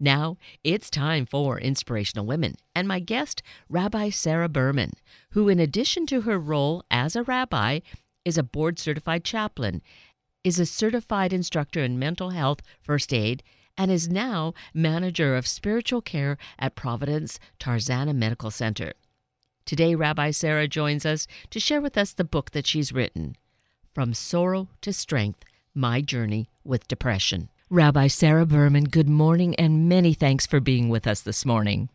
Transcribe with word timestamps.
Now 0.00 0.38
it's 0.64 0.90
time 0.90 1.24
for 1.24 1.58
Inspirational 1.58 2.26
Women 2.26 2.56
and 2.74 2.88
my 2.88 2.98
guest, 2.98 3.42
Rabbi 3.68 4.10
Sara 4.10 4.48
Berman, 4.48 4.92
who, 5.30 5.48
in 5.48 5.60
addition 5.60 6.06
to 6.06 6.22
her 6.22 6.38
role 6.38 6.84
as 6.90 7.14
a 7.14 7.22
rabbi, 7.22 7.80
is 8.24 8.36
a 8.36 8.42
board 8.42 8.78
certified 8.78 9.24
chaplain, 9.24 9.82
is 10.42 10.58
a 10.58 10.66
certified 10.66 11.32
instructor 11.32 11.80
in 11.80 11.98
mental 11.98 12.30
health 12.30 12.60
first 12.80 13.12
aid, 13.12 13.42
and 13.76 13.90
is 13.90 14.08
now 14.08 14.54
manager 14.72 15.36
of 15.36 15.46
spiritual 15.46 16.00
care 16.00 16.36
at 16.58 16.76
Providence 16.76 17.40
Tarzana 17.58 18.14
Medical 18.14 18.50
Center. 18.50 18.92
Today, 19.64 19.94
Rabbi 19.94 20.30
Sara 20.30 20.68
joins 20.68 21.06
us 21.06 21.26
to 21.50 21.58
share 21.58 21.80
with 21.80 21.96
us 21.96 22.12
the 22.12 22.24
book 22.24 22.50
that 22.50 22.66
she's 22.66 22.92
written 22.92 23.36
From 23.94 24.12
Sorrow 24.12 24.68
to 24.82 24.92
Strength 24.92 25.44
My 25.74 26.00
Journey 26.02 26.50
with 26.62 26.86
Depression. 26.86 27.48
Rabbi 27.70 28.08
Sara 28.08 28.44
Berman, 28.44 28.84
good 28.84 29.08
morning 29.08 29.54
and 29.54 29.88
many 29.88 30.12
thanks 30.12 30.46
for 30.46 30.60
being 30.60 30.90
with 30.90 31.06
us 31.06 31.22
this 31.22 31.46
morning. 31.46 31.88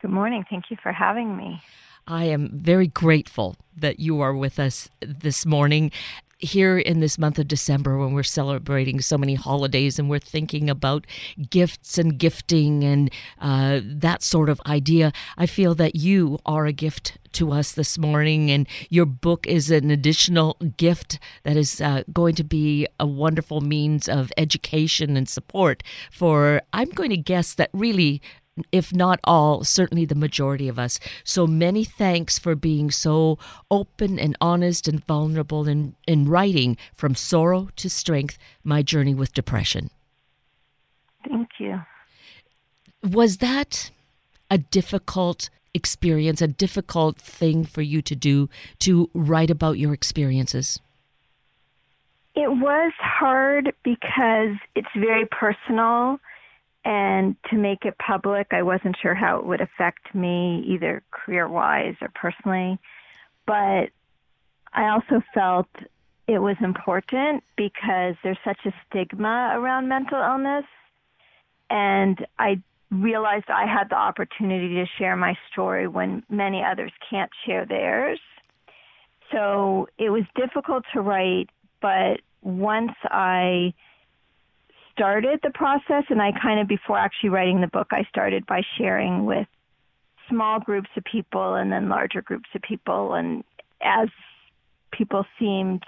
Good 0.00 0.10
morning. 0.10 0.44
Thank 0.48 0.70
you 0.70 0.78
for 0.82 0.92
having 0.92 1.36
me. 1.36 1.60
I 2.06 2.24
am 2.24 2.50
very 2.52 2.86
grateful 2.86 3.56
that 3.76 4.00
you 4.00 4.20
are 4.20 4.34
with 4.34 4.58
us 4.58 4.88
this 5.00 5.44
morning 5.44 5.90
here 6.38 6.78
in 6.78 7.00
this 7.00 7.18
month 7.18 7.38
of 7.38 7.48
December 7.48 7.98
when 7.98 8.12
we're 8.12 8.22
celebrating 8.22 9.00
so 9.00 9.16
many 9.16 9.34
holidays 9.34 9.98
and 9.98 10.10
we're 10.10 10.18
thinking 10.18 10.68
about 10.68 11.06
gifts 11.50 11.96
and 11.98 12.18
gifting 12.18 12.84
and 12.84 13.10
uh, 13.40 13.80
that 13.82 14.22
sort 14.22 14.48
of 14.48 14.60
idea, 14.66 15.12
I 15.38 15.46
feel 15.46 15.74
that 15.76 15.96
you 15.96 16.38
are 16.44 16.66
a 16.66 16.72
gift 16.72 17.18
to 17.32 17.52
us 17.52 17.72
this 17.72 17.98
morning, 17.98 18.50
and 18.50 18.66
your 18.88 19.04
book 19.04 19.46
is 19.46 19.70
an 19.70 19.90
additional 19.90 20.56
gift 20.76 21.18
that 21.42 21.56
is 21.56 21.80
uh, 21.82 22.02
going 22.12 22.34
to 22.34 22.44
be 22.44 22.86
a 22.98 23.06
wonderful 23.06 23.60
means 23.60 24.08
of 24.08 24.32
education 24.38 25.16
and 25.16 25.28
support 25.28 25.82
for, 26.10 26.62
I'm 26.72 26.88
going 26.90 27.10
to 27.10 27.16
guess 27.16 27.54
that 27.54 27.70
really 27.74 28.22
if 28.72 28.92
not 28.92 29.20
all, 29.24 29.64
certainly 29.64 30.04
the 30.04 30.14
majority 30.14 30.68
of 30.68 30.78
us. 30.78 30.98
So 31.24 31.46
many 31.46 31.84
thanks 31.84 32.38
for 32.38 32.54
being 32.54 32.90
so 32.90 33.38
open 33.70 34.18
and 34.18 34.36
honest 34.40 34.88
and 34.88 35.04
vulnerable 35.04 35.68
in, 35.68 35.94
in 36.06 36.28
writing 36.28 36.76
From 36.94 37.14
Sorrow 37.14 37.68
to 37.76 37.90
Strength 37.90 38.38
My 38.64 38.82
Journey 38.82 39.14
with 39.14 39.34
Depression. 39.34 39.90
Thank 41.28 41.48
you. 41.58 41.80
Was 43.02 43.38
that 43.38 43.90
a 44.50 44.58
difficult 44.58 45.50
experience, 45.74 46.40
a 46.40 46.48
difficult 46.48 47.18
thing 47.18 47.64
for 47.64 47.82
you 47.82 48.00
to 48.02 48.16
do 48.16 48.48
to 48.80 49.10
write 49.12 49.50
about 49.50 49.78
your 49.78 49.92
experiences? 49.92 50.80
It 52.34 52.50
was 52.50 52.92
hard 52.98 53.72
because 53.82 54.56
it's 54.74 54.88
very 54.94 55.26
personal 55.26 56.18
and 56.86 57.34
to 57.50 57.56
make 57.56 57.84
it 57.84 57.98
public, 57.98 58.46
I 58.52 58.62
wasn't 58.62 58.96
sure 59.02 59.12
how 59.14 59.40
it 59.40 59.44
would 59.44 59.60
affect 59.60 60.14
me, 60.14 60.64
either 60.68 61.02
career 61.10 61.48
wise 61.48 61.96
or 62.00 62.08
personally. 62.14 62.78
But 63.44 63.90
I 64.72 64.90
also 64.90 65.20
felt 65.34 65.66
it 66.28 66.38
was 66.38 66.54
important 66.62 67.42
because 67.56 68.14
there's 68.22 68.38
such 68.44 68.60
a 68.66 68.72
stigma 68.86 69.54
around 69.54 69.88
mental 69.88 70.20
illness. 70.20 70.64
And 71.70 72.24
I 72.38 72.62
realized 72.92 73.46
I 73.48 73.66
had 73.66 73.88
the 73.90 73.96
opportunity 73.96 74.74
to 74.76 74.86
share 74.96 75.16
my 75.16 75.36
story 75.50 75.88
when 75.88 76.22
many 76.30 76.62
others 76.62 76.92
can't 77.10 77.32
share 77.44 77.66
theirs. 77.66 78.20
So 79.32 79.88
it 79.98 80.10
was 80.10 80.22
difficult 80.36 80.84
to 80.92 81.00
write, 81.00 81.50
but 81.82 82.20
once 82.42 82.92
I 83.02 83.74
started 84.96 85.40
the 85.42 85.50
process, 85.50 86.04
and 86.08 86.22
I 86.22 86.32
kind 86.32 86.58
of, 86.58 86.66
before 86.66 86.96
actually 86.96 87.28
writing 87.28 87.60
the 87.60 87.66
book, 87.66 87.88
I 87.90 88.04
started 88.08 88.46
by 88.46 88.62
sharing 88.78 89.26
with 89.26 89.46
small 90.28 90.58
groups 90.58 90.88
of 90.96 91.04
people 91.04 91.54
and 91.54 91.70
then 91.70 91.88
larger 91.88 92.22
groups 92.22 92.48
of 92.54 92.62
people. 92.62 93.14
And 93.14 93.44
as 93.82 94.08
people 94.92 95.26
seemed 95.38 95.82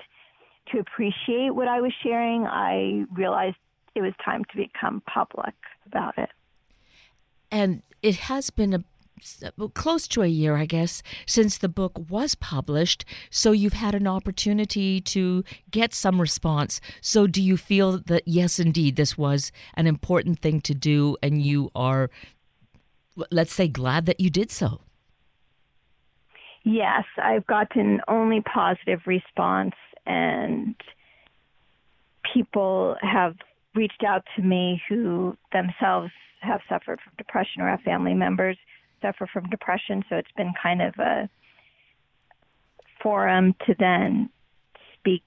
to 0.71 0.79
appreciate 0.79 1.55
what 1.55 1.69
I 1.69 1.81
was 1.81 1.93
sharing, 2.03 2.47
I 2.47 3.07
realized 3.15 3.57
it 3.95 4.03
was 4.03 4.13
time 4.23 4.45
to 4.45 4.57
become 4.57 5.03
public 5.13 5.55
about 5.87 6.19
it. 6.19 6.29
And 7.51 7.83
it 8.03 8.17
has 8.17 8.51
been 8.51 8.75
a 8.75 8.85
Uh, 9.43 9.69
close 9.69 10.07
to 10.09 10.23
a 10.23 10.27
year, 10.27 10.57
I 10.57 10.67
guess, 10.67 11.03
since 11.27 11.59
the 11.59 11.69
book 11.69 11.99
was 12.09 12.35
published. 12.35 13.05
So 13.31 13.53
you've 13.53 13.73
had 13.73 13.95
an 13.95 14.07
opportunity 14.07 15.01
to 15.01 15.45
get 15.71 15.95
some 15.95 16.21
response. 16.21 16.81
So 17.01 17.27
do 17.27 17.43
you 17.43 17.57
feel 17.57 17.99
that, 18.07 18.23
yes, 18.27 18.59
indeed, 18.59 18.97
this 18.97 19.17
was 19.17 19.53
an 19.75 19.87
important 19.87 20.41
thing 20.41 20.61
to 20.63 20.75
do 20.75 21.17
and 21.23 21.43
you 21.43 21.71
are, 21.75 22.11
let's 23.31 23.53
say, 23.53 23.69
glad 23.69 24.07
that 24.07 24.21
you 24.21 24.31
did 24.31 24.51
so? 24.51 24.81
Yes, 26.65 27.05
I've 27.23 27.47
gotten 27.47 28.01
only 28.09 28.41
positive 28.41 29.01
response 29.07 29.75
and 30.07 30.75
people 32.35 32.97
have 33.01 33.37
reached 33.75 34.05
out 34.07 34.25
to 34.37 34.43
me 34.43 34.83
who 34.89 35.37
themselves 35.53 36.11
have 36.41 36.61
suffered 36.69 37.01
from 37.01 37.13
depression 37.17 37.63
or 37.63 37.69
have 37.69 37.81
family 37.81 38.15
members 38.15 38.57
suffer 39.01 39.27
from 39.33 39.49
depression. 39.51 40.05
So 40.09 40.17
it's 40.17 40.33
been 40.37 40.53
kind 40.61 40.83
of 40.83 40.95
a 40.99 41.29
forum 43.03 43.55
to 43.67 43.75
then 43.79 44.29
speak 44.95 45.23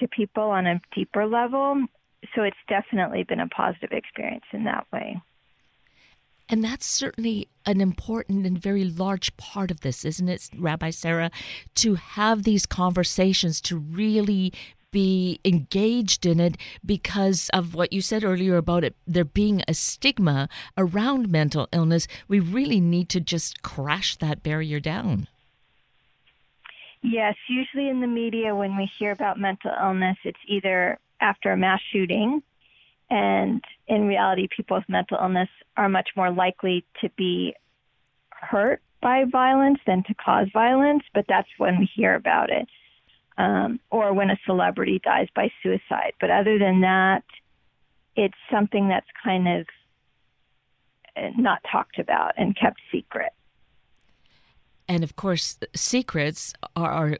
to 0.00 0.08
people 0.08 0.44
on 0.44 0.66
a 0.66 0.80
deeper 0.94 1.26
level. 1.26 1.86
So 2.34 2.42
it's 2.42 2.56
definitely 2.68 3.24
been 3.24 3.40
a 3.40 3.48
positive 3.48 3.92
experience 3.92 4.44
in 4.52 4.64
that 4.64 4.86
way. 4.92 5.20
And 6.48 6.62
that's 6.62 6.86
certainly 6.86 7.48
an 7.64 7.80
important 7.80 8.46
and 8.46 8.56
very 8.56 8.84
large 8.84 9.36
part 9.36 9.72
of 9.72 9.80
this, 9.80 10.04
isn't 10.04 10.28
it, 10.28 10.48
Rabbi 10.56 10.90
Sara? 10.90 11.30
To 11.76 11.96
have 11.96 12.44
these 12.44 12.66
conversations, 12.66 13.60
to 13.62 13.76
really 13.76 14.52
be 14.96 15.38
engaged 15.44 16.24
in 16.24 16.40
it 16.40 16.56
because 16.82 17.50
of 17.52 17.74
what 17.74 17.92
you 17.92 18.00
said 18.00 18.24
earlier 18.24 18.56
about 18.56 18.82
it 18.82 18.96
there 19.06 19.26
being 19.26 19.62
a 19.68 19.74
stigma 19.74 20.48
around 20.78 21.30
mental 21.30 21.68
illness. 21.70 22.08
We 22.28 22.40
really 22.40 22.80
need 22.80 23.10
to 23.10 23.20
just 23.20 23.60
crash 23.60 24.16
that 24.16 24.42
barrier 24.42 24.80
down. 24.80 25.28
Yes, 27.02 27.34
usually 27.46 27.90
in 27.90 28.00
the 28.00 28.06
media, 28.06 28.54
when 28.54 28.74
we 28.78 28.90
hear 28.98 29.10
about 29.10 29.38
mental 29.38 29.70
illness, 29.78 30.16
it's 30.24 30.38
either 30.46 30.98
after 31.20 31.52
a 31.52 31.58
mass 31.58 31.82
shooting, 31.92 32.42
and 33.10 33.62
in 33.88 34.06
reality, 34.06 34.48
people 34.48 34.78
with 34.78 34.88
mental 34.88 35.18
illness 35.20 35.50
are 35.76 35.90
much 35.90 36.08
more 36.16 36.30
likely 36.30 36.86
to 37.02 37.10
be 37.18 37.54
hurt 38.30 38.80
by 39.02 39.24
violence 39.30 39.78
than 39.86 40.04
to 40.04 40.14
cause 40.14 40.48
violence, 40.54 41.02
but 41.12 41.26
that's 41.28 41.50
when 41.58 41.78
we 41.80 41.84
hear 41.94 42.14
about 42.14 42.48
it 42.48 42.66
um, 43.38 43.80
or 43.90 44.12
when 44.14 44.30
a 44.30 44.38
celebrity 44.46 45.00
dies 45.02 45.28
by 45.34 45.50
suicide. 45.62 46.12
But 46.20 46.30
other 46.30 46.58
than 46.58 46.80
that, 46.80 47.24
it's 48.16 48.34
something 48.50 48.88
that's 48.88 49.06
kind 49.22 49.46
of 49.48 49.66
uh, 51.16 51.30
not 51.36 51.60
talked 51.70 51.98
about 51.98 52.32
and 52.36 52.56
kept 52.56 52.80
secret. 52.90 53.32
And 54.88 55.02
of 55.02 55.16
course, 55.16 55.58
secrets 55.74 56.54
are, 56.76 56.90
are 56.90 57.18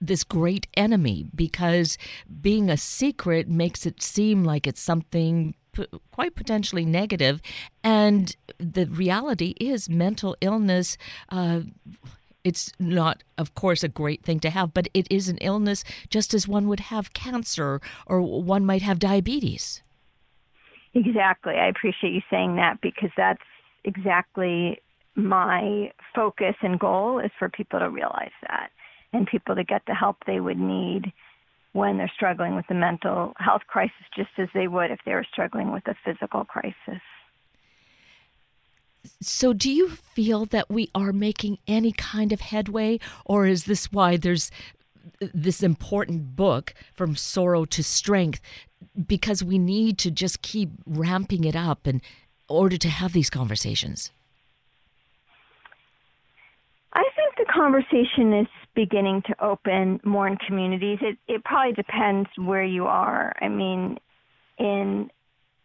this 0.00 0.24
great 0.24 0.66
enemy 0.76 1.26
because 1.34 1.98
being 2.40 2.70
a 2.70 2.76
secret 2.76 3.48
makes 3.48 3.84
it 3.84 4.02
seem 4.02 4.44
like 4.44 4.66
it's 4.66 4.80
something 4.80 5.54
p- 5.72 5.86
quite 6.12 6.34
potentially 6.34 6.84
negative. 6.84 7.40
negative 7.40 7.40
and 7.82 8.36
the 8.58 8.86
reality 8.86 9.54
is 9.60 9.88
mental 9.88 10.36
illness 10.40 10.96
uh, 11.30 11.60
it's 12.44 12.72
not, 12.78 13.22
of 13.38 13.54
course, 13.54 13.82
a 13.82 13.88
great 13.88 14.22
thing 14.22 14.40
to 14.40 14.50
have, 14.50 14.72
but 14.72 14.88
it 14.94 15.06
is 15.10 15.28
an 15.28 15.38
illness 15.38 15.84
just 16.08 16.34
as 16.34 16.48
one 16.48 16.68
would 16.68 16.80
have 16.80 17.12
cancer 17.12 17.80
or 18.06 18.20
one 18.22 18.64
might 18.64 18.82
have 18.82 18.98
diabetes. 18.98 19.82
Exactly. 20.94 21.54
I 21.54 21.68
appreciate 21.68 22.12
you 22.12 22.22
saying 22.30 22.56
that 22.56 22.80
because 22.80 23.10
that's 23.16 23.42
exactly 23.84 24.80
my 25.14 25.92
focus 26.14 26.54
and 26.62 26.78
goal 26.78 27.18
is 27.18 27.30
for 27.38 27.48
people 27.48 27.78
to 27.78 27.90
realize 27.90 28.32
that 28.42 28.70
and 29.12 29.26
people 29.26 29.54
to 29.54 29.64
get 29.64 29.82
the 29.86 29.94
help 29.94 30.16
they 30.26 30.40
would 30.40 30.58
need 30.58 31.12
when 31.72 31.98
they're 31.98 32.10
struggling 32.14 32.56
with 32.56 32.66
the 32.68 32.74
mental 32.74 33.32
health 33.36 33.62
crisis 33.68 33.92
just 34.16 34.30
as 34.38 34.48
they 34.54 34.66
would 34.66 34.90
if 34.90 34.98
they 35.04 35.12
were 35.12 35.26
struggling 35.30 35.72
with 35.72 35.86
a 35.86 35.94
physical 36.04 36.44
crisis. 36.44 37.00
So, 39.20 39.52
do 39.52 39.70
you 39.70 39.88
feel 39.88 40.44
that 40.46 40.70
we 40.70 40.90
are 40.94 41.12
making 41.12 41.58
any 41.66 41.92
kind 41.92 42.32
of 42.32 42.40
headway, 42.40 43.00
or 43.24 43.46
is 43.46 43.64
this 43.64 43.90
why 43.92 44.16
there's 44.16 44.50
uh, 45.22 45.28
this 45.32 45.62
important 45.62 46.36
book, 46.36 46.74
From 46.94 47.16
Sorrow 47.16 47.64
to 47.66 47.82
Strength, 47.82 48.40
because 49.06 49.42
we 49.42 49.58
need 49.58 49.98
to 49.98 50.10
just 50.10 50.42
keep 50.42 50.70
ramping 50.86 51.44
it 51.44 51.56
up 51.56 51.86
in 51.86 52.02
order 52.48 52.76
to 52.76 52.88
have 52.88 53.12
these 53.12 53.30
conversations? 53.30 54.10
I 56.92 57.04
think 57.14 57.36
the 57.36 57.52
conversation 57.52 58.32
is 58.34 58.48
beginning 58.74 59.22
to 59.26 59.44
open 59.44 60.00
more 60.04 60.26
in 60.26 60.36
communities. 60.36 60.98
It, 61.00 61.18
it 61.28 61.44
probably 61.44 61.72
depends 61.72 62.28
where 62.36 62.64
you 62.64 62.86
are. 62.86 63.32
I 63.40 63.48
mean, 63.48 63.98
in 64.58 65.10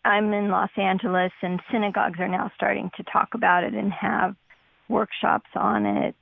I'm 0.05 0.31
in 0.33 0.49
Los 0.49 0.69
Angeles, 0.77 1.31
and 1.41 1.59
synagogues 1.71 2.19
are 2.19 2.27
now 2.27 2.51
starting 2.55 2.91
to 2.97 3.03
talk 3.03 3.29
about 3.33 3.63
it 3.63 3.73
and 3.73 3.91
have 3.91 4.35
workshops 4.87 5.49
on 5.55 5.85
it. 5.85 6.15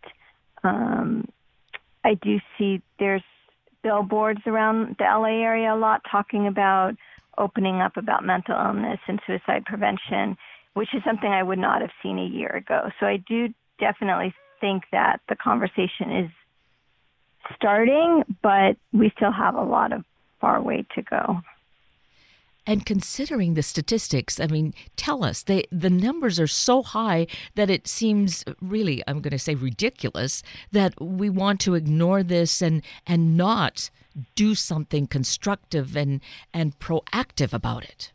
Um, 0.63 1.27
I 2.05 2.13
do 2.15 2.39
see 2.57 2.81
there's 2.97 3.23
billboards 3.83 4.39
around 4.45 4.95
the 4.97 5.03
LA 5.03 5.43
area 5.43 5.73
a 5.73 5.75
lot 5.75 6.01
talking 6.09 6.47
about 6.47 6.93
opening 7.37 7.81
up 7.81 7.97
about 7.97 8.23
mental 8.23 8.55
illness 8.55 8.99
and 9.07 9.19
suicide 9.27 9.65
prevention, 9.65 10.37
which 10.75 10.89
is 10.93 11.01
something 11.05 11.29
I 11.29 11.43
would 11.43 11.59
not 11.59 11.81
have 11.81 11.91
seen 12.01 12.17
a 12.17 12.25
year 12.25 12.49
ago. 12.55 12.89
So 12.99 13.05
I 13.05 13.17
do 13.17 13.49
definitely 13.79 14.33
think 14.61 14.83
that 14.93 15.19
the 15.27 15.35
conversation 15.35 16.23
is 16.23 16.31
starting, 17.55 18.23
but 18.41 18.77
we 18.93 19.11
still 19.17 19.31
have 19.31 19.55
a 19.55 19.63
lot 19.63 19.91
of 19.91 20.05
far 20.39 20.61
way 20.61 20.85
to 20.95 21.01
go. 21.01 21.41
And 22.65 22.85
considering 22.85 23.55
the 23.55 23.63
statistics, 23.63 24.39
I 24.39 24.47
mean, 24.47 24.73
tell 24.95 25.23
us 25.23 25.43
they 25.43 25.65
the 25.71 25.89
numbers 25.89 26.39
are 26.39 26.47
so 26.47 26.81
high 26.81 27.27
that 27.55 27.69
it 27.69 27.87
seems 27.87 28.45
really, 28.61 29.03
I'm 29.05 29.19
going 29.19 29.31
to 29.31 29.39
say 29.39 29.55
ridiculous 29.55 30.43
that 30.71 30.99
we 31.01 31.29
want 31.29 31.59
to 31.61 31.75
ignore 31.75 32.23
this 32.23 32.61
and 32.61 32.81
and 33.05 33.35
not 33.35 33.89
do 34.35 34.55
something 34.55 35.07
constructive 35.07 35.97
and 35.97 36.21
and 36.53 36.79
proactive 36.79 37.51
about 37.53 37.83
it. 37.83 38.11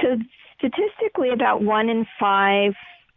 So 0.00 0.18
statistically, 0.58 1.30
about 1.30 1.62
one 1.62 1.88
in 1.88 2.06
five 2.20 2.74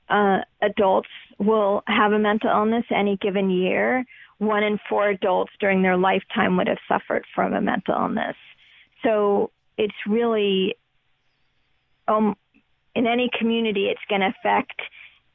uh, 0.10 0.40
adults 0.62 1.10
will 1.38 1.84
have 1.88 2.12
a 2.12 2.20
mental 2.20 2.50
illness 2.50 2.86
any 2.90 3.18
given 3.18 3.50
year. 3.50 4.06
One 4.40 4.64
in 4.64 4.80
four 4.90 5.10
adults 5.10 5.52
during 5.60 5.82
their 5.82 5.98
lifetime 5.98 6.58
would 6.58 6.68
have 6.68 6.78
suffered 6.88 7.26
from 7.36 7.54
a 7.54 7.62
mental 7.62 7.96
illness. 7.96 8.36
So 9.04 9.52
it's 9.80 9.96
really 10.06 10.76
um, 12.10 12.36
in 12.96 13.08
any 13.08 13.30
community, 13.40 13.86
it's 13.86 14.02
going 14.10 14.22
to 14.22 14.34
affect 14.40 14.82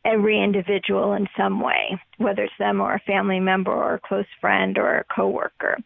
every 0.04 0.42
individual 0.42 1.14
in 1.14 1.26
some 1.34 1.60
way, 1.60 1.98
whether 2.18 2.44
it's 2.44 2.52
them 2.58 2.80
or 2.80 2.94
a 2.94 3.00
family 3.00 3.40
member 3.40 3.72
or 3.72 3.94
a 3.94 4.00
close 4.00 4.26
friend 4.40 4.76
or 4.76 4.98
a 4.98 5.04
coworker. 5.04 5.78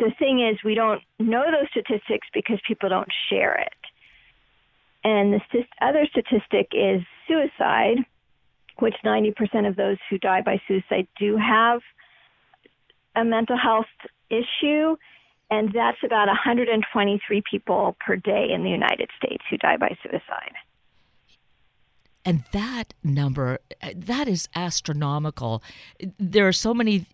The 0.00 0.12
thing 0.18 0.40
is, 0.40 0.56
we 0.64 0.74
don't 0.74 1.02
know 1.18 1.44
those 1.44 1.68
statistics 1.70 2.26
because 2.32 2.58
people 2.66 2.88
don't 2.88 3.12
share 3.28 3.60
it. 3.60 3.74
And 5.04 5.34
the 5.34 5.64
other 5.82 6.06
statistic 6.10 6.72
is 6.72 7.02
suicide, 7.28 7.98
which 8.78 8.94
90% 9.04 9.68
of 9.68 9.76
those 9.76 9.98
who 10.08 10.16
die 10.16 10.40
by 10.40 10.58
suicide 10.66 11.06
do 11.18 11.36
have 11.36 11.82
a 13.14 13.24
mental 13.24 13.58
health 13.58 13.92
issue 14.30 14.96
and 15.52 15.70
that's 15.74 15.98
about 16.02 16.28
123 16.28 17.42
people 17.48 17.94
per 18.00 18.16
day 18.16 18.48
in 18.50 18.64
the 18.64 18.70
United 18.70 19.10
States 19.18 19.44
who 19.50 19.58
die 19.58 19.76
by 19.76 19.94
suicide. 20.02 20.54
And 22.24 22.44
that 22.52 22.94
number, 23.04 23.58
uh, 23.82 23.90
that 23.94 24.28
is 24.28 24.48
astronomical. 24.54 25.62
There 26.18 26.48
are 26.48 26.54
so 26.54 26.72
many 26.72 27.04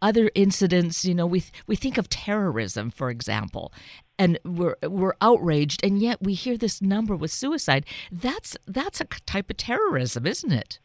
other 0.00 0.28
incidents, 0.34 1.04
you 1.04 1.14
know, 1.14 1.24
we 1.24 1.44
we 1.68 1.76
think 1.76 1.98
of 1.98 2.08
terrorism, 2.08 2.90
for 2.90 3.10
example, 3.10 3.72
and 4.18 4.40
we're 4.44 4.74
we're 4.82 5.14
outraged, 5.20 5.84
and 5.84 6.00
yet 6.00 6.20
we 6.20 6.34
hear 6.34 6.56
this 6.56 6.82
number 6.82 7.14
with 7.14 7.30
suicide. 7.30 7.86
That's 8.10 8.56
that's 8.66 9.00
a 9.00 9.04
type 9.04 9.50
of 9.50 9.58
terrorism, 9.58 10.26
isn't 10.26 10.52
it? 10.52 10.80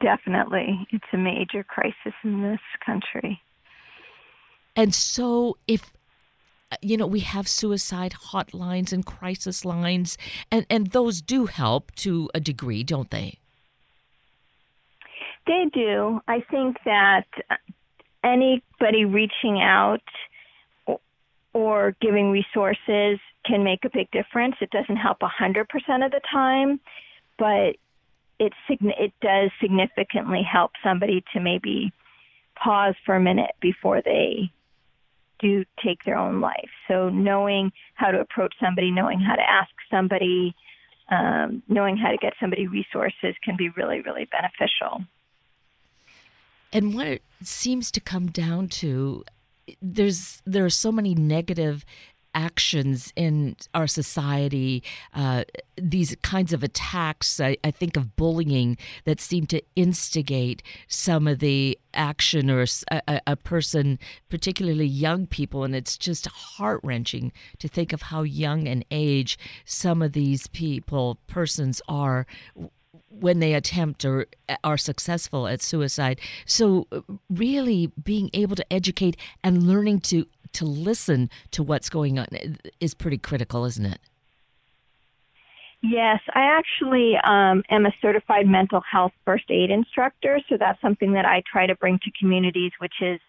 Definitely, 0.00 0.86
it's 0.92 1.12
a 1.12 1.16
major 1.16 1.64
crisis 1.64 2.14
in 2.22 2.42
this 2.42 2.60
country. 2.84 3.42
And 4.76 4.94
so 4.94 5.56
if 5.66 5.92
uh, 6.70 6.76
you 6.82 6.96
know 6.96 7.06
we 7.06 7.20
have 7.20 7.48
suicide 7.48 8.14
hotlines 8.32 8.92
and 8.92 9.04
crisis 9.04 9.64
lines 9.64 10.18
and 10.50 10.66
and 10.70 10.88
those 10.88 11.22
do 11.22 11.46
help 11.46 11.92
to 11.96 12.30
a 12.34 12.40
degree 12.40 12.84
don't 12.84 13.10
they? 13.10 13.38
They 15.46 15.64
do. 15.72 16.20
I 16.28 16.40
think 16.50 16.76
that 16.84 17.26
uh, 17.50 17.54
anybody 18.24 19.04
reaching 19.04 19.60
out 19.60 20.02
or 21.52 21.96
giving 22.00 22.30
resources 22.30 23.18
can 23.46 23.64
make 23.64 23.84
a 23.84 23.90
big 23.90 24.10
difference. 24.10 24.56
It 24.60 24.70
doesn't 24.70 24.96
help 24.96 25.20
100% 25.20 25.60
of 26.04 26.10
the 26.10 26.20
time 26.30 26.80
but 27.38 27.76
it 28.38 28.52
it 28.68 29.12
does 29.20 29.50
significantly 29.60 30.42
help 30.42 30.72
somebody 30.82 31.24
to 31.32 31.40
maybe 31.40 31.92
pause 32.62 32.94
for 33.04 33.14
a 33.14 33.20
minute 33.20 33.52
before 33.60 34.02
they 34.02 34.50
do 35.38 35.64
take 35.84 36.04
their 36.04 36.16
own 36.16 36.40
life. 36.40 36.70
So 36.88 37.08
knowing 37.08 37.72
how 37.94 38.10
to 38.10 38.20
approach 38.20 38.54
somebody, 38.60 38.90
knowing 38.90 39.20
how 39.20 39.36
to 39.36 39.42
ask 39.42 39.70
somebody, 39.90 40.54
um, 41.10 41.62
knowing 41.68 41.96
how 41.96 42.10
to 42.10 42.16
get 42.16 42.32
somebody 42.40 42.66
resources 42.66 43.34
can 43.44 43.56
be 43.56 43.68
really, 43.70 44.00
really 44.00 44.26
beneficial. 44.30 45.04
And 46.72 46.94
what 46.94 47.06
it 47.06 47.22
seems 47.42 47.90
to 47.92 48.00
come 48.00 48.26
down 48.26 48.68
to, 48.68 49.24
there's 49.80 50.42
there 50.44 50.64
are 50.64 50.70
so 50.70 50.92
many 50.92 51.14
negative 51.14 51.84
actions 52.36 53.12
in 53.16 53.56
our 53.74 53.86
society, 53.86 54.82
uh, 55.14 55.42
these 55.76 56.14
kinds 56.22 56.52
of 56.52 56.62
attacks, 56.62 57.40
I, 57.40 57.56
I, 57.64 57.70
think 57.70 57.96
of 57.96 58.14
bullying 58.14 58.76
that 59.04 59.20
seem 59.20 59.46
to 59.46 59.62
instigate 59.74 60.62
some 60.86 61.26
of 61.26 61.38
the 61.38 61.78
action 61.94 62.50
or 62.50 62.66
a, 62.90 63.20
a 63.26 63.36
person, 63.36 63.98
particularly 64.28 64.86
young 64.86 65.26
people. 65.26 65.64
And 65.64 65.74
it's 65.74 65.96
just 65.96 66.26
heart 66.26 66.80
wrenching 66.84 67.32
to 67.58 67.68
think 67.68 67.94
of 67.94 68.02
how 68.02 68.22
young 68.22 68.68
an 68.68 68.84
age 68.90 69.38
some 69.64 70.02
of 70.02 70.12
these 70.12 70.46
people, 70.46 71.18
persons 71.26 71.80
are 71.88 72.26
when 73.08 73.40
they 73.40 73.54
attempt 73.54 74.04
or 74.04 74.26
are 74.62 74.76
successful 74.76 75.46
at 75.46 75.62
suicide. 75.62 76.20
So, 76.44 76.86
really 77.30 77.88
being 78.02 78.30
able 78.32 78.56
to 78.56 78.72
educate 78.72 79.16
and 79.42 79.66
learning 79.66 80.00
to 80.00 80.26
to 80.56 80.64
listen 80.64 81.30
to 81.52 81.62
what's 81.62 81.88
going 81.88 82.18
on 82.18 82.26
is 82.80 82.94
pretty 82.94 83.18
critical, 83.18 83.64
isn't 83.64 83.86
it? 83.86 83.98
Yes, 85.82 86.20
I 86.34 86.58
actually 86.58 87.14
um, 87.22 87.62
am 87.70 87.86
a 87.86 87.92
certified 88.00 88.46
mental 88.46 88.80
health 88.80 89.12
first 89.24 89.44
aid 89.50 89.70
instructor, 89.70 90.40
so 90.48 90.56
that's 90.58 90.80
something 90.80 91.12
that 91.12 91.24
I 91.24 91.42
try 91.50 91.66
to 91.66 91.76
bring 91.76 91.98
to 92.02 92.10
communities, 92.18 92.72
which 92.78 92.94
is 93.00 93.20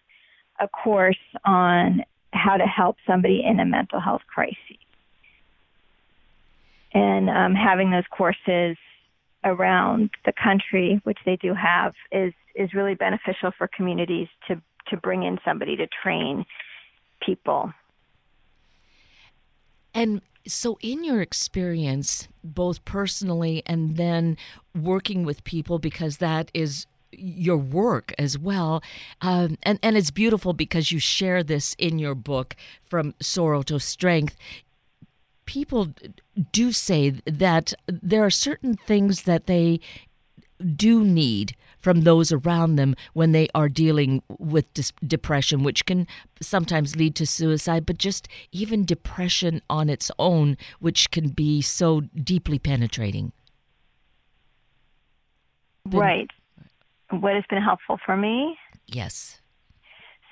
a 0.58 0.66
course 0.66 1.16
on 1.44 2.02
how 2.32 2.56
to 2.56 2.64
help 2.64 2.96
somebody 3.06 3.44
in 3.44 3.60
a 3.60 3.64
mental 3.64 4.00
health 4.00 4.22
crisis. 4.26 4.56
And 6.94 7.28
um, 7.28 7.54
having 7.54 7.90
those 7.90 8.06
courses 8.10 8.76
around 9.44 10.10
the 10.24 10.32
country, 10.32 11.00
which 11.04 11.18
they 11.24 11.36
do 11.36 11.54
have, 11.54 11.92
is 12.10 12.32
is 12.54 12.74
really 12.74 12.94
beneficial 12.94 13.52
for 13.56 13.68
communities 13.68 14.28
to 14.48 14.60
to 14.88 14.96
bring 14.96 15.22
in 15.22 15.38
somebody 15.44 15.76
to 15.76 15.86
train 16.02 16.44
people. 17.28 17.72
And 19.94 20.22
so, 20.46 20.78
in 20.80 21.04
your 21.04 21.20
experience, 21.20 22.28
both 22.42 22.84
personally 22.84 23.62
and 23.66 23.96
then 23.96 24.36
working 24.74 25.24
with 25.24 25.44
people, 25.44 25.78
because 25.78 26.18
that 26.18 26.50
is 26.54 26.86
your 27.12 27.56
work 27.56 28.14
as 28.18 28.38
well, 28.38 28.82
um, 29.20 29.58
and 29.62 29.78
and 29.82 29.96
it's 29.96 30.10
beautiful 30.10 30.52
because 30.52 30.92
you 30.92 30.98
share 30.98 31.42
this 31.42 31.74
in 31.78 31.98
your 31.98 32.14
book, 32.14 32.56
from 32.84 33.14
sorrow 33.20 33.62
to 33.62 33.78
strength. 33.78 34.36
People 35.44 35.88
do 36.52 36.72
say 36.72 37.10
that 37.26 37.74
there 37.86 38.24
are 38.24 38.30
certain 38.30 38.74
things 38.74 39.22
that 39.22 39.46
they 39.46 39.80
do 40.76 41.04
need 41.04 41.56
from 41.78 42.02
those 42.02 42.32
around 42.32 42.76
them 42.76 42.94
when 43.12 43.32
they 43.32 43.48
are 43.54 43.68
dealing 43.68 44.22
with 44.38 44.72
dis- 44.74 44.92
depression, 45.06 45.62
which 45.62 45.86
can 45.86 46.06
sometimes 46.40 46.96
lead 46.96 47.14
to 47.16 47.26
suicide, 47.26 47.86
but 47.86 47.98
just 47.98 48.28
even 48.52 48.84
depression 48.84 49.62
on 49.70 49.88
its 49.88 50.10
own, 50.18 50.56
which 50.80 51.10
can 51.10 51.28
be 51.28 51.62
so 51.62 52.00
deeply 52.00 52.58
penetrating. 52.58 53.32
right. 55.86 56.30
What 57.10 57.34
has 57.34 57.44
been 57.48 57.62
helpful 57.62 57.98
for 58.04 58.16
me? 58.18 58.58
Yes. 58.86 59.40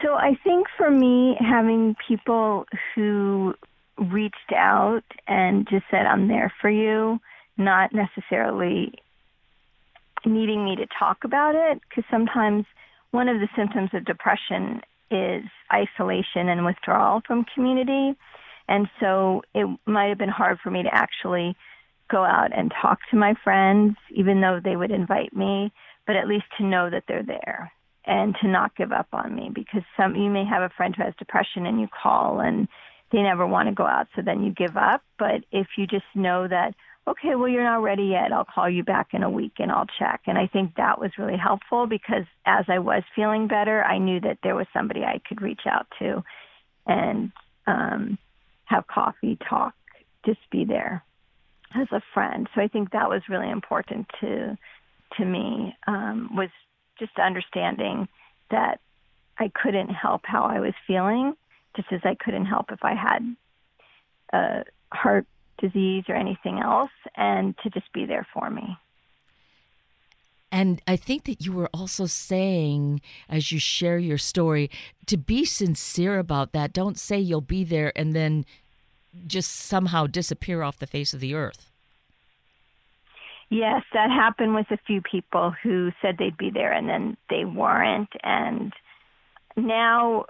So 0.03 0.13
I 0.13 0.37
think 0.45 0.67
for 0.77 0.91
me, 0.91 1.37
having 1.41 1.97
people 2.07 2.67
who 2.95 3.55
reached 3.97 4.53
out 4.55 5.05
and 5.27 5.67
just 5.71 5.85
said, 5.91 6.05
I'm 6.05 6.29
there 6.29 6.53
for 6.61 6.69
you, 6.69 7.19
not 7.57 7.93
necessarily 7.95 8.93
needing 10.27 10.65
me 10.65 10.77
to 10.77 10.87
talk 10.99 11.19
about 11.25 11.55
it 11.55 11.81
because 11.89 12.05
sometimes 12.11 12.65
one 13.13 13.29
of 13.29 13.41
the 13.41 13.49
symptoms 13.57 13.91
of 13.95 14.05
depression 14.05 14.83
is 15.11 15.45
isolation 15.73 16.49
and 16.49 16.65
withdrawal 16.65 17.23
from 17.27 17.47
community. 17.55 18.17
And 18.69 18.89
so 19.01 19.43
it 19.55 19.67
might 19.87 20.09
have 20.09 20.19
been 20.19 20.29
hard 20.29 20.59
for 20.63 20.71
me 20.71 20.83
to 20.83 20.93
actually 20.93 21.57
go 22.11 22.25
out 22.25 22.57
and 22.57 22.73
talk 22.83 22.99
to 23.11 23.17
my 23.17 23.35
friends, 23.43 23.97
even 24.11 24.41
though 24.41 24.61
they 24.63 24.77
would 24.77 24.91
invite 24.91 25.35
me, 25.35 25.73
but 26.07 26.17
at 26.17 26.29
least 26.29 26.45
to 26.59 26.65
know 26.65 26.91
that 26.91 27.05
they're 27.09 27.23
there 27.23 27.73
and 28.05 28.37
to 28.41 28.49
not 28.49 28.77
give 28.77 28.93
up 28.93 29.09
on 29.13 29.35
me 29.35 29.51
because 29.53 29.83
some 29.97 30.15
you 30.15 30.31
may 30.31 30.45
have 30.45 30.63
a 30.63 30.73
friend 30.77 30.95
who 30.97 31.03
has 31.03 31.15
depression 31.19 31.67
and 31.67 31.81
you 31.81 31.89
call 32.03 32.41
and 32.41 32.69
they 33.13 33.23
never 33.23 33.47
want 33.47 33.69
to 33.69 33.75
go 33.75 33.87
out, 33.87 34.09
so 34.15 34.23
then 34.23 34.43
you 34.43 34.53
give 34.53 34.77
up. 34.77 35.03
But 35.19 35.45
if 35.53 35.69
you 35.77 35.87
just 35.87 36.05
know 36.15 36.49
that, 36.49 36.75
okay, 37.09 37.37
well, 37.37 37.49
you're 37.49 37.65
not 37.65 37.83
ready 37.83 38.05
yet, 38.05 38.33
I'll 38.33 38.45
call 38.45 38.69
you 38.69 38.83
back 38.83 39.09
in 39.13 39.23
a 39.23 39.31
week 39.31 39.55
and 39.59 39.71
I'll 39.71 39.87
check. 39.99 40.23
And 40.27 40.37
I 40.37 40.49
think 40.49 40.75
that 40.77 41.01
was 41.01 41.13
really 41.19 41.37
helpful 41.37 41.87
because 41.87 42.25
as 42.45 42.65
I 42.69 42.81
was 42.81 43.03
feeling 43.15 43.47
better, 43.47 43.83
I 43.85 43.99
knew 43.99 44.21
that 44.21 44.39
there 44.43 44.57
was 44.57 44.67
somebody 44.73 45.03
I 45.03 45.21
could 45.27 45.41
reach 45.41 45.63
out 45.71 45.87
to 46.01 46.25
and 46.87 47.31
um, 47.67 48.19
have 48.65 48.87
coffee, 48.87 49.39
talk, 49.49 49.75
just 50.25 50.41
be 50.51 50.65
there 50.65 51.05
as 51.75 51.87
a 51.93 52.03
friend. 52.13 52.49
So 52.55 52.61
I 52.61 52.69
think 52.69 52.91
that 52.91 53.09
was 53.09 53.23
really 53.29 53.51
important 53.51 54.07
to 54.21 54.59
to 55.19 55.25
me 55.25 55.73
um, 55.87 56.31
was 56.35 56.51
just 56.99 57.13
understanding 57.19 58.09
that 58.51 58.81
I 59.39 59.51
couldn't 59.55 59.89
help 59.89 60.23
how 60.25 60.45
I 60.45 60.61
was 60.61 60.75
feeling, 60.87 61.35
just 61.77 61.93
as 61.93 62.01
I 62.05 62.17
couldn't 62.19 62.47
help 62.47 62.73
if 62.73 62.81
I 62.83 62.95
had 62.95 63.37
a 64.33 64.65
heart 64.93 65.27
disease 65.59 66.05
or 66.09 66.15
anything 66.15 66.59
else, 66.59 66.91
and 67.17 67.57
to 67.63 67.71
just 67.71 67.93
be 67.93 68.07
there 68.07 68.27
for 68.33 68.51
me. 68.51 68.77
And 70.53 70.81
I 70.87 70.97
think 70.97 71.25
that 71.25 71.45
you 71.45 71.53
were 71.53 71.69
also 71.75 72.07
saying, 72.07 73.01
as 73.29 73.51
you 73.53 73.59
share 73.59 73.99
your 73.99 74.19
story, 74.19 74.71
to 75.07 75.17
be 75.17 75.45
sincere 75.45 76.19
about 76.19 76.53
that. 76.53 76.73
Don't 76.73 76.99
say 76.99 77.19
you'll 77.19 77.41
be 77.41 77.65
there 77.65 77.93
and 77.97 78.15
then 78.15 78.47
just 79.27 79.53
somehow 79.53 80.07
disappear 80.07 80.63
off 80.63 80.79
the 80.79 80.87
face 80.87 81.13
of 81.13 81.21
the 81.21 81.35
earth. 81.35 81.71
Yes, 83.49 83.83
that 83.93 84.11
happened 84.11 84.55
with 84.55 84.71
a 84.71 84.79
few 84.87 85.01
people 85.01 85.55
who 85.63 85.93
said 86.03 86.17
they'd 86.19 86.37
be 86.37 86.51
there 86.51 86.73
and 86.73 86.89
then 86.89 87.17
they 87.31 87.45
weren't. 87.45 88.11
And 88.23 88.73
now, 89.57 90.27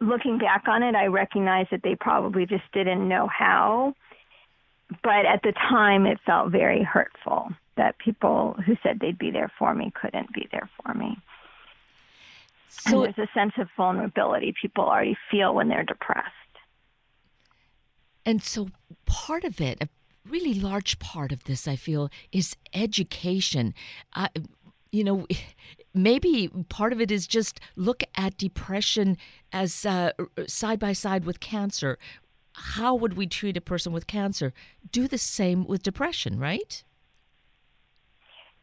looking 0.00 0.38
back 0.38 0.64
on 0.66 0.82
it, 0.82 0.94
I 0.94 1.06
recognize 1.06 1.66
that 1.70 1.82
they 1.82 1.94
probably 1.94 2.44
just 2.46 2.64
didn't 2.72 3.08
know 3.08 3.28
how. 3.28 3.94
But 5.02 5.26
at 5.26 5.42
the 5.42 5.52
time, 5.52 6.06
it 6.06 6.18
felt 6.24 6.50
very 6.50 6.82
hurtful 6.82 7.50
that 7.76 7.98
people 7.98 8.56
who 8.64 8.76
said 8.82 9.00
they'd 9.00 9.18
be 9.18 9.30
there 9.30 9.50
for 9.58 9.74
me 9.74 9.92
couldn't 10.00 10.32
be 10.32 10.48
there 10.52 10.68
for 10.82 10.94
me. 10.94 11.16
So 12.68 13.04
and 13.04 13.14
there's 13.14 13.28
a 13.28 13.32
sense 13.38 13.52
of 13.58 13.68
vulnerability 13.76 14.54
people 14.60 14.84
already 14.84 15.16
feel 15.30 15.54
when 15.54 15.68
they're 15.68 15.84
depressed. 15.84 16.28
And 18.26 18.42
so 18.42 18.68
part 19.06 19.44
of 19.44 19.60
it, 19.60 19.78
a 19.80 19.88
really 20.28 20.54
large 20.54 20.98
part 20.98 21.30
of 21.30 21.44
this, 21.44 21.68
I 21.68 21.76
feel, 21.76 22.10
is 22.32 22.56
education. 22.72 23.74
Uh, 24.14 24.28
you 24.90 25.04
know, 25.04 25.26
maybe 25.94 26.50
part 26.68 26.92
of 26.92 27.00
it 27.00 27.10
is 27.10 27.26
just 27.26 27.60
look 27.76 28.02
at 28.16 28.38
depression 28.38 29.16
as 29.52 29.86
uh, 29.86 30.12
side 30.46 30.78
by 30.78 30.92
side 30.92 31.24
with 31.24 31.40
cancer. 31.40 31.98
How 32.54 32.94
would 32.94 33.16
we 33.16 33.26
treat 33.26 33.56
a 33.56 33.60
person 33.60 33.92
with 33.92 34.06
cancer? 34.06 34.52
Do 34.90 35.08
the 35.08 35.18
same 35.18 35.66
with 35.66 35.82
depression, 35.82 36.38
right? 36.38 36.82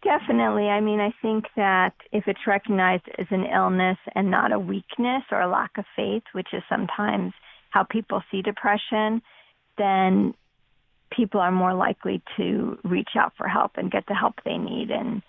Definitely. 0.03 0.63
I 0.63 0.81
mean, 0.81 0.99
I 0.99 1.13
think 1.21 1.45
that 1.55 1.93
if 2.11 2.23
it's 2.27 2.47
recognized 2.47 3.03
as 3.19 3.27
an 3.29 3.45
illness 3.45 3.97
and 4.15 4.31
not 4.31 4.51
a 4.51 4.57
weakness 4.57 5.23
or 5.31 5.41
a 5.41 5.47
lack 5.47 5.77
of 5.77 5.85
faith, 5.95 6.23
which 6.33 6.47
is 6.53 6.63
sometimes 6.67 7.33
how 7.69 7.83
people 7.83 8.23
see 8.31 8.41
depression, 8.41 9.21
then 9.77 10.33
people 11.15 11.39
are 11.39 11.51
more 11.51 11.73
likely 11.73 12.23
to 12.37 12.79
reach 12.83 13.11
out 13.15 13.33
for 13.37 13.47
help 13.47 13.73
and 13.75 13.91
get 13.91 14.05
the 14.07 14.15
help 14.15 14.35
they 14.43 14.57
need. 14.57 14.89
And 14.89 15.21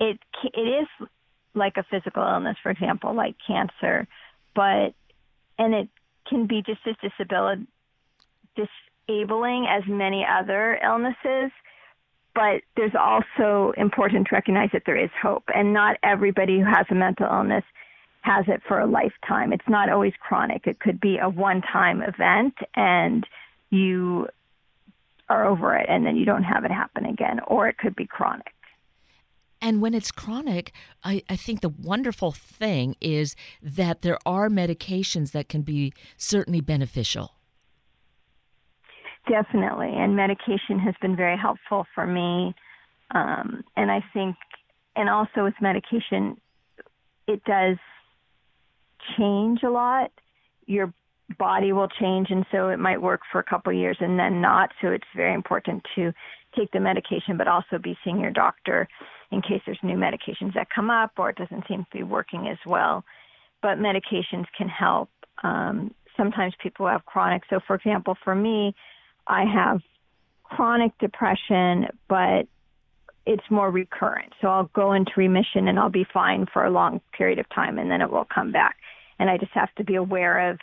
it 0.00 0.18
it 0.54 0.60
is 0.60 1.08
like 1.54 1.76
a 1.76 1.84
physical 1.90 2.22
illness, 2.22 2.56
for 2.62 2.70
example, 2.70 3.14
like 3.14 3.34
cancer, 3.46 4.06
but 4.54 4.94
and 5.58 5.74
it 5.74 5.88
can 6.28 6.46
be 6.46 6.62
just 6.62 6.80
as 6.86 6.94
disability 7.02 7.66
disabling 8.56 9.66
as 9.68 9.82
many 9.86 10.26
other 10.28 10.78
illnesses 10.82 11.50
but 12.36 12.60
there's 12.76 12.92
also 12.94 13.72
important 13.78 14.28
to 14.28 14.34
recognize 14.34 14.68
that 14.74 14.82
there 14.84 15.02
is 15.02 15.08
hope, 15.20 15.44
and 15.54 15.72
not 15.72 15.96
everybody 16.02 16.58
who 16.58 16.66
has 16.66 16.84
a 16.90 16.94
mental 16.94 17.26
illness 17.26 17.64
has 18.20 18.44
it 18.46 18.60
for 18.68 18.78
a 18.78 18.86
lifetime. 18.86 19.54
It's 19.54 19.68
not 19.68 19.88
always 19.88 20.12
chronic. 20.20 20.66
It 20.66 20.78
could 20.78 21.00
be 21.00 21.16
a 21.16 21.30
one-time 21.30 22.02
event, 22.02 22.54
and 22.74 23.26
you 23.70 24.28
are 25.30 25.46
over 25.46 25.74
it, 25.76 25.86
and 25.88 26.04
then 26.04 26.16
you 26.16 26.26
don't 26.26 26.42
have 26.42 26.64
it 26.64 26.70
happen 26.70 27.06
again, 27.06 27.40
or 27.46 27.68
it 27.68 27.78
could 27.78 27.96
be 27.96 28.06
chronic. 28.06 28.52
And 29.62 29.80
when 29.80 29.94
it's 29.94 30.10
chronic, 30.10 30.72
I, 31.02 31.22
I, 31.30 31.36
think 31.36 31.62
the 31.62 31.70
wonderful 31.70 32.30
thing 32.30 32.94
is 33.00 33.34
that 33.62 34.02
there 34.02 34.18
are 34.26 34.50
medications 34.50 35.32
that 35.32 35.48
can 35.48 35.62
be 35.62 35.94
certainly 36.18 36.60
beneficial. 36.60 37.35
Definitely, 39.28 39.92
and 39.92 40.14
medication 40.14 40.78
has 40.78 40.94
been 41.00 41.16
very 41.16 41.36
helpful 41.36 41.86
for 41.94 42.06
me. 42.06 42.54
Um, 43.12 43.64
and 43.76 43.90
I 43.90 44.04
think, 44.12 44.36
and 44.94 45.08
also 45.08 45.42
with 45.44 45.54
medication, 45.60 46.36
it 47.26 47.42
does 47.44 47.76
change 49.16 49.62
a 49.64 49.70
lot. 49.70 50.12
Your 50.66 50.92
body 51.38 51.72
will 51.72 51.88
change, 51.88 52.28
and 52.30 52.46
so 52.52 52.68
it 52.68 52.78
might 52.78 53.02
work 53.02 53.20
for 53.32 53.40
a 53.40 53.44
couple 53.44 53.72
of 53.72 53.78
years 53.78 53.96
and 54.00 54.18
then 54.18 54.40
not. 54.40 54.70
So 54.80 54.88
it's 54.88 55.04
very 55.14 55.34
important 55.34 55.82
to 55.96 56.12
take 56.56 56.70
the 56.70 56.80
medication, 56.80 57.36
but 57.36 57.48
also 57.48 57.78
be 57.82 57.96
seeing 58.04 58.20
your 58.20 58.30
doctor 58.30 58.88
in 59.32 59.42
case 59.42 59.60
there's 59.66 59.78
new 59.82 59.96
medications 59.96 60.54
that 60.54 60.68
come 60.74 60.88
up 60.88 61.10
or 61.18 61.30
it 61.30 61.36
doesn't 61.36 61.64
seem 61.68 61.84
to 61.84 61.98
be 61.98 62.04
working 62.04 62.48
as 62.48 62.58
well. 62.64 63.04
But 63.60 63.78
medications 63.78 64.46
can 64.56 64.68
help. 64.68 65.10
Um, 65.42 65.92
sometimes 66.16 66.54
people 66.62 66.86
have 66.86 67.04
chronic. 67.06 67.42
So, 67.50 67.58
for 67.66 67.74
example, 67.74 68.16
for 68.22 68.34
me, 68.34 68.74
I 69.26 69.44
have 69.44 69.80
chronic 70.44 70.96
depression, 70.98 71.86
but 72.08 72.46
it's 73.26 73.50
more 73.50 73.70
recurrent. 73.70 74.32
So 74.40 74.48
I'll 74.48 74.70
go 74.74 74.92
into 74.92 75.12
remission 75.16 75.68
and 75.68 75.78
I'll 75.78 75.90
be 75.90 76.06
fine 76.12 76.46
for 76.52 76.64
a 76.64 76.70
long 76.70 77.00
period 77.12 77.38
of 77.38 77.48
time 77.50 77.78
and 77.78 77.90
then 77.90 78.00
it 78.00 78.10
will 78.10 78.26
come 78.32 78.52
back. 78.52 78.76
And 79.18 79.28
I 79.28 79.36
just 79.36 79.52
have 79.52 79.74
to 79.76 79.84
be 79.84 79.96
aware 79.96 80.50
of 80.50 80.60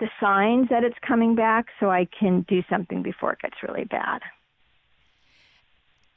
the 0.00 0.08
signs 0.20 0.68
that 0.68 0.84
it's 0.84 0.98
coming 1.06 1.34
back 1.34 1.66
so 1.80 1.90
I 1.90 2.06
can 2.18 2.44
do 2.48 2.62
something 2.68 3.02
before 3.02 3.32
it 3.32 3.38
gets 3.40 3.56
really 3.66 3.84
bad. 3.84 4.20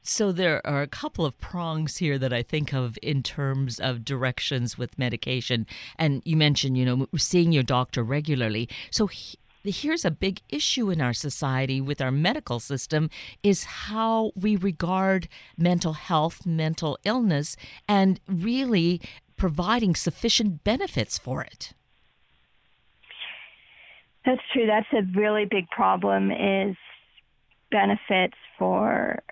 So 0.02 0.32
there 0.32 0.66
are 0.66 0.80
a 0.80 0.86
couple 0.86 1.26
of 1.26 1.38
prongs 1.38 1.98
here 1.98 2.18
that 2.18 2.32
I 2.32 2.42
think 2.42 2.72
of 2.72 2.98
in 3.02 3.22
terms 3.22 3.78
of 3.78 4.04
directions 4.04 4.78
with 4.78 4.98
medication. 4.98 5.66
And 5.98 6.22
you 6.24 6.36
mentioned, 6.36 6.78
you 6.78 6.84
know, 6.84 7.06
seeing 7.16 7.52
your 7.52 7.62
doctor 7.62 8.02
regularly. 8.02 8.68
So 8.90 9.10
here's 9.70 10.04
a 10.04 10.10
big 10.10 10.40
issue 10.48 10.90
in 10.90 11.00
our 11.00 11.12
society 11.12 11.80
with 11.80 12.00
our 12.00 12.10
medical 12.10 12.60
system 12.60 13.10
is 13.42 13.64
how 13.64 14.32
we 14.34 14.56
regard 14.56 15.28
mental 15.56 15.94
health, 15.94 16.46
mental 16.46 16.98
illness, 17.04 17.56
and 17.88 18.20
really 18.28 19.00
providing 19.36 19.94
sufficient 19.94 20.64
benefits 20.64 21.18
for 21.18 21.42
it. 21.42 21.72
That's 24.24 24.42
true. 24.52 24.66
That's 24.66 24.86
a 24.92 25.18
really 25.18 25.46
big 25.46 25.68
problem 25.70 26.30
is 26.30 26.76
benefits 27.70 28.36
for 28.58 29.22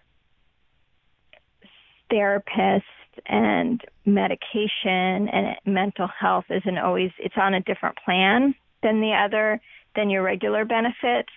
therapists 2.11 2.83
and 3.27 3.81
medication 4.05 5.29
and 5.29 5.57
mental 5.65 6.07
health 6.07 6.45
isn't 6.51 6.79
always 6.79 7.11
it's 7.19 7.35
on 7.37 7.55
a 7.55 7.61
different 7.61 7.97
plan 8.05 8.55
than 8.83 9.01
the 9.01 9.13
other 9.13 9.61
than 9.97 10.11
your 10.11 10.23
regular 10.23 10.65
benefits. 10.65 11.33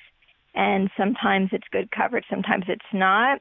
And 0.55 0.89
sometimes 0.97 1.49
it's 1.51 1.67
good 1.71 1.89
coverage, 1.91 2.25
sometimes 2.29 2.65
it's 2.67 2.81
not. 2.93 3.39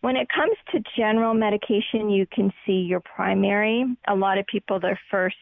When 0.00 0.16
it 0.16 0.28
comes 0.28 0.56
to 0.72 0.82
general 0.96 1.34
medication, 1.34 2.10
you 2.10 2.26
can 2.26 2.52
see 2.64 2.86
your 2.88 3.00
primary. 3.00 3.84
A 4.06 4.14
lot 4.14 4.38
of 4.38 4.46
people, 4.46 4.78
their 4.78 5.00
first 5.10 5.36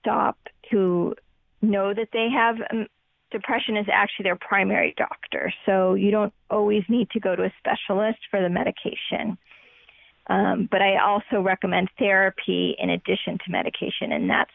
stop 0.00 0.36
to 0.70 1.14
know 1.60 1.94
that 1.94 2.08
they 2.12 2.28
have 2.34 2.56
um, 2.72 2.86
depression 3.30 3.76
is 3.76 3.86
actually 3.92 4.24
their 4.24 4.36
primary 4.36 4.94
doctor. 4.96 5.52
So 5.64 5.94
you 5.94 6.10
don't 6.10 6.32
always 6.50 6.82
need 6.88 7.10
to 7.10 7.20
go 7.20 7.34
to 7.34 7.44
a 7.44 7.52
specialist 7.58 8.18
for 8.30 8.40
the 8.40 8.48
medication. 8.48 9.38
Um, 10.28 10.68
but 10.70 10.82
I 10.82 10.98
also 10.98 11.40
recommend 11.40 11.88
therapy 11.98 12.76
in 12.78 12.90
addition 12.90 13.38
to 13.44 13.50
medication, 13.50 14.12
and 14.12 14.30
that's 14.30 14.52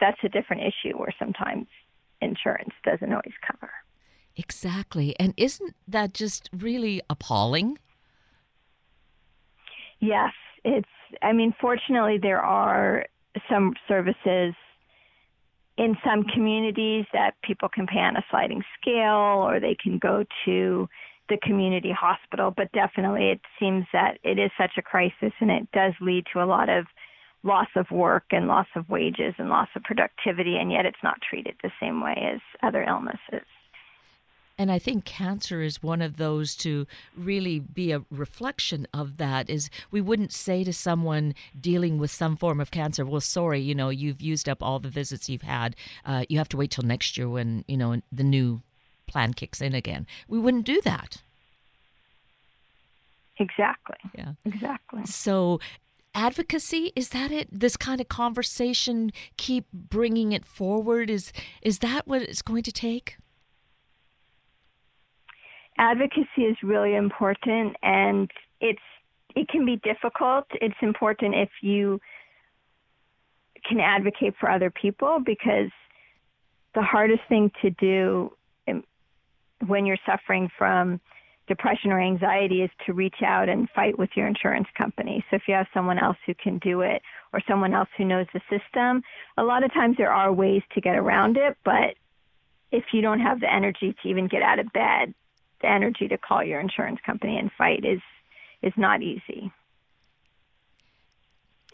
that's 0.00 0.18
a 0.24 0.28
different 0.28 0.62
issue 0.62 0.96
where 0.96 1.14
sometimes 1.18 1.66
insurance 2.20 2.72
doesn't 2.84 3.12
always 3.12 3.34
cover. 3.46 3.70
Exactly. 4.36 5.14
And 5.18 5.32
isn't 5.36 5.74
that 5.88 6.12
just 6.12 6.50
really 6.52 7.00
appalling? 7.08 7.78
Yes, 10.00 10.32
it's 10.64 10.88
I 11.22 11.32
mean 11.32 11.54
fortunately 11.60 12.18
there 12.18 12.42
are 12.42 13.06
some 13.50 13.74
services 13.88 14.54
in 15.78 15.96
some 16.04 16.24
communities 16.24 17.04
that 17.12 17.34
people 17.42 17.68
can 17.68 17.86
pay 17.86 17.98
on 17.98 18.16
a 18.16 18.24
sliding 18.30 18.62
scale 18.80 19.46
or 19.46 19.60
they 19.60 19.76
can 19.80 19.98
go 19.98 20.24
to 20.44 20.88
the 21.28 21.36
community 21.42 21.92
hospital, 21.92 22.52
but 22.56 22.70
definitely 22.72 23.30
it 23.30 23.40
seems 23.58 23.84
that 23.92 24.18
it 24.22 24.38
is 24.38 24.50
such 24.58 24.72
a 24.78 24.82
crisis 24.82 25.32
and 25.40 25.50
it 25.50 25.70
does 25.72 25.92
lead 26.00 26.24
to 26.32 26.42
a 26.42 26.46
lot 26.46 26.68
of 26.68 26.86
loss 27.46 27.68
of 27.76 27.90
work 27.90 28.24
and 28.30 28.48
loss 28.48 28.66
of 28.74 28.88
wages 28.88 29.34
and 29.38 29.48
loss 29.48 29.68
of 29.76 29.82
productivity, 29.84 30.56
and 30.56 30.72
yet 30.72 30.84
it's 30.84 31.02
not 31.02 31.22
treated 31.22 31.54
the 31.62 31.70
same 31.80 32.02
way 32.02 32.30
as 32.34 32.40
other 32.62 32.82
illnesses. 32.82 33.46
And 34.58 34.72
I 34.72 34.78
think 34.78 35.04
cancer 35.04 35.60
is 35.60 35.82
one 35.82 36.00
of 36.00 36.16
those 36.16 36.56
to 36.56 36.86
really 37.14 37.58
be 37.58 37.92
a 37.92 38.02
reflection 38.10 38.86
of 38.92 39.18
that. 39.18 39.50
Is 39.50 39.68
we 39.90 40.00
wouldn't 40.00 40.32
say 40.32 40.64
to 40.64 40.72
someone 40.72 41.34
dealing 41.60 41.98
with 41.98 42.10
some 42.10 42.36
form 42.36 42.58
of 42.58 42.70
cancer, 42.70 43.04
"Well, 43.04 43.20
sorry, 43.20 43.60
you 43.60 43.74
know, 43.74 43.90
you've 43.90 44.22
used 44.22 44.48
up 44.48 44.62
all 44.62 44.78
the 44.78 44.88
visits 44.88 45.28
you've 45.28 45.42
had. 45.42 45.76
Uh, 46.06 46.24
you 46.30 46.38
have 46.38 46.48
to 46.48 46.56
wait 46.56 46.70
till 46.70 46.84
next 46.84 47.18
year 47.18 47.28
when 47.28 47.64
you 47.68 47.76
know 47.76 48.00
the 48.10 48.24
new 48.24 48.62
plan 49.06 49.34
kicks 49.34 49.60
in 49.60 49.74
again." 49.74 50.06
We 50.26 50.38
wouldn't 50.38 50.64
do 50.64 50.80
that. 50.82 51.22
Exactly. 53.38 53.98
Yeah. 54.14 54.32
Exactly. 54.46 55.04
So 55.04 55.60
advocacy? 56.16 56.92
Is 56.96 57.10
that 57.10 57.30
it? 57.30 57.48
This 57.52 57.76
kind 57.76 58.00
of 58.00 58.08
conversation 58.08 59.12
keep 59.36 59.66
bringing 59.72 60.32
it 60.32 60.44
forward 60.44 61.10
is 61.10 61.32
is 61.62 61.78
that 61.80 62.08
what 62.08 62.22
it's 62.22 62.42
going 62.42 62.64
to 62.64 62.72
take? 62.72 63.18
Advocacy 65.78 66.42
is 66.42 66.56
really 66.62 66.96
important 66.96 67.76
and 67.82 68.30
it's 68.60 68.80
it 69.36 69.48
can 69.48 69.66
be 69.66 69.76
difficult. 69.76 70.46
It's 70.54 70.80
important 70.80 71.34
if 71.34 71.50
you 71.60 72.00
can 73.68 73.78
advocate 73.80 74.34
for 74.40 74.50
other 74.50 74.70
people 74.70 75.18
because 75.24 75.70
the 76.74 76.82
hardest 76.82 77.22
thing 77.28 77.50
to 77.60 77.70
do 77.70 78.32
um, 78.68 78.82
when 79.66 79.84
you're 79.84 79.98
suffering 80.06 80.48
from 80.56 81.00
depression 81.46 81.92
or 81.92 82.00
anxiety 82.00 82.62
is 82.62 82.70
to 82.84 82.92
reach 82.92 83.22
out 83.24 83.48
and 83.48 83.68
fight 83.70 83.98
with 83.98 84.10
your 84.16 84.26
insurance 84.26 84.68
company. 84.76 85.24
So 85.30 85.36
if 85.36 85.42
you 85.46 85.54
have 85.54 85.66
someone 85.72 85.98
else 85.98 86.16
who 86.26 86.34
can 86.34 86.58
do 86.58 86.80
it 86.80 87.02
or 87.32 87.40
someone 87.48 87.74
else 87.74 87.88
who 87.96 88.04
knows 88.04 88.26
the 88.32 88.40
system, 88.50 89.02
a 89.36 89.42
lot 89.42 89.64
of 89.64 89.72
times 89.72 89.96
there 89.96 90.12
are 90.12 90.32
ways 90.32 90.62
to 90.74 90.80
get 90.80 90.96
around 90.96 91.36
it, 91.36 91.56
but 91.64 91.94
if 92.72 92.84
you 92.92 93.00
don't 93.00 93.20
have 93.20 93.40
the 93.40 93.52
energy 93.52 93.94
to 94.02 94.08
even 94.08 94.26
get 94.26 94.42
out 94.42 94.58
of 94.58 94.72
bed, 94.72 95.14
the 95.62 95.68
energy 95.68 96.08
to 96.08 96.18
call 96.18 96.42
your 96.42 96.60
insurance 96.60 96.98
company 97.04 97.38
and 97.38 97.50
fight 97.56 97.84
is 97.84 98.00
is 98.62 98.72
not 98.76 99.02
easy. 99.02 99.52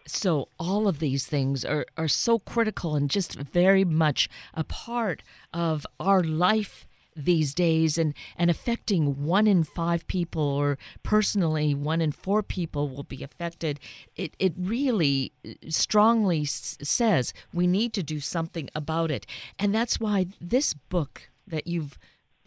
So 0.07 0.49
all 0.59 0.89
of 0.89 0.99
these 0.99 1.27
things 1.27 1.65
are, 1.65 1.87
are 1.97 2.09
so 2.09 2.39
critical 2.41 2.97
and 2.97 3.09
just 3.09 3.35
very 3.35 3.85
much 3.85 4.29
a 4.53 4.65
part 4.65 5.23
of 5.55 5.87
our 6.01 6.23
life 6.23 6.87
these 7.15 7.55
days 7.55 7.99
and, 7.99 8.15
and 8.37 8.51
affecting 8.51 9.25
one 9.25 9.47
in 9.47 9.65
five 9.65 10.07
people 10.07 10.43
or 10.43 10.79
personally 11.03 11.75
one 11.75 12.01
in 12.01 12.13
four 12.13 12.43
people 12.43 12.89
will 12.89 13.03
be 13.03 13.23
affected, 13.23 13.79
it, 14.17 14.35
it 14.39 14.55
really 14.57 15.33
uh, 15.47 15.51
strongly 15.69 16.43
s- 16.43 16.79
says 16.83 17.33
we 17.53 17.67
need 17.67 17.93
to 17.93 18.03
do 18.03 18.21
something 18.21 18.69
about 18.75 19.11
it. 19.11 19.27
And 19.59 19.75
that's 19.75 20.01
why 20.01 20.27
this 20.41 20.75
book 20.75 21.31
that 21.47 21.67
you've 21.67 21.99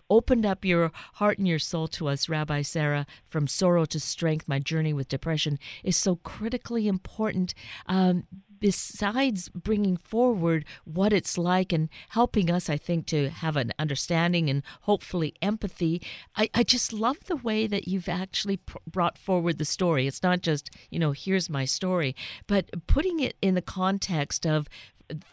opened 0.10 0.46
up 0.46 0.64
your 0.66 0.92
heart 1.14 1.38
and 1.38 1.48
your 1.48 1.60
soul 1.60 1.88
to 1.90 2.08
us, 2.08 2.30
Rabbi 2.30 2.62
Sara, 2.62 3.06
from 3.28 3.48
sorrow 3.48 3.86
to 3.86 4.00
strength, 4.00 4.48
my 4.48 4.60
journey 4.60 4.94
with 4.94 5.08
depression, 5.08 5.60
is 5.84 5.98
so 5.98 6.18
critically 6.18 6.88
important 6.88 7.54
um, 7.88 8.26
besides 8.60 9.50
bringing 9.50 9.98
forward 9.98 10.66
what 10.86 11.14
it's 11.14 11.38
like 11.38 11.72
and 11.72 11.90
helping 12.10 12.50
us, 12.50 12.70
I 12.70 12.78
think, 12.78 13.06
to 13.08 13.30
have 13.30 13.56
an 13.58 13.72
understanding 13.78 14.50
and 14.50 14.64
hopefully 14.82 15.36
empathy, 15.42 16.02
I, 16.36 16.50
I 16.54 16.64
just 16.64 16.94
love 16.94 17.18
the 17.26 17.36
way 17.36 17.68
that 17.68 17.88
you've 17.88 18.10
actually 18.10 18.58
pr- 18.58 18.78
brought 18.88 19.18
forward 19.18 19.58
the 19.58 19.66
story. 19.66 20.08
It's 20.08 20.24
not 20.24 20.42
just, 20.42 20.70
you 20.90 21.00
know, 21.00 21.12
here's 21.12 21.50
my 21.50 21.66
story, 21.66 22.16
but 22.48 22.88
putting 22.88 23.20
it 23.20 23.36
in 23.42 23.56
the 23.56 23.62
context 23.62 24.46
of 24.46 24.68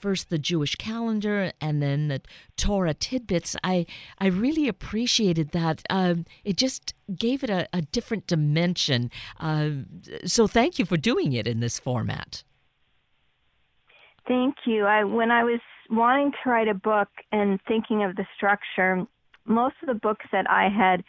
first 0.00 0.30
the 0.30 0.38
Jewish 0.38 0.74
calendar 0.76 1.52
and 1.60 1.82
then 1.82 2.08
the 2.08 2.20
Torah 2.56 2.94
tidbits. 2.94 3.56
I 3.64 3.86
I 4.18 4.26
really 4.26 4.68
appreciated 4.68 5.50
that. 5.52 5.82
Um, 5.90 6.24
it 6.44 6.56
just 6.56 6.94
gave 7.14 7.42
it 7.42 7.50
a, 7.50 7.68
a 7.72 7.82
different 7.82 8.26
dimension. 8.26 9.10
Uh, 9.38 9.70
so 10.24 10.46
thank 10.46 10.78
you 10.78 10.84
for 10.84 10.96
doing 10.96 11.32
it 11.32 11.46
in 11.46 11.60
this 11.60 11.78
format. 11.78 12.42
Thank 14.26 14.54
you. 14.66 14.84
I 14.84 15.04
when 15.04 15.30
I 15.30 15.44
was 15.44 15.60
wanting 15.90 16.32
to 16.42 16.50
write 16.50 16.68
a 16.68 16.74
book 16.74 17.08
and 17.32 17.60
thinking 17.66 18.04
of 18.04 18.16
the 18.16 18.26
structure, 18.36 19.06
most 19.44 19.74
of 19.82 19.88
the 19.88 19.94
books 19.94 20.26
that 20.32 20.48
I 20.48 20.68
had 20.68 21.04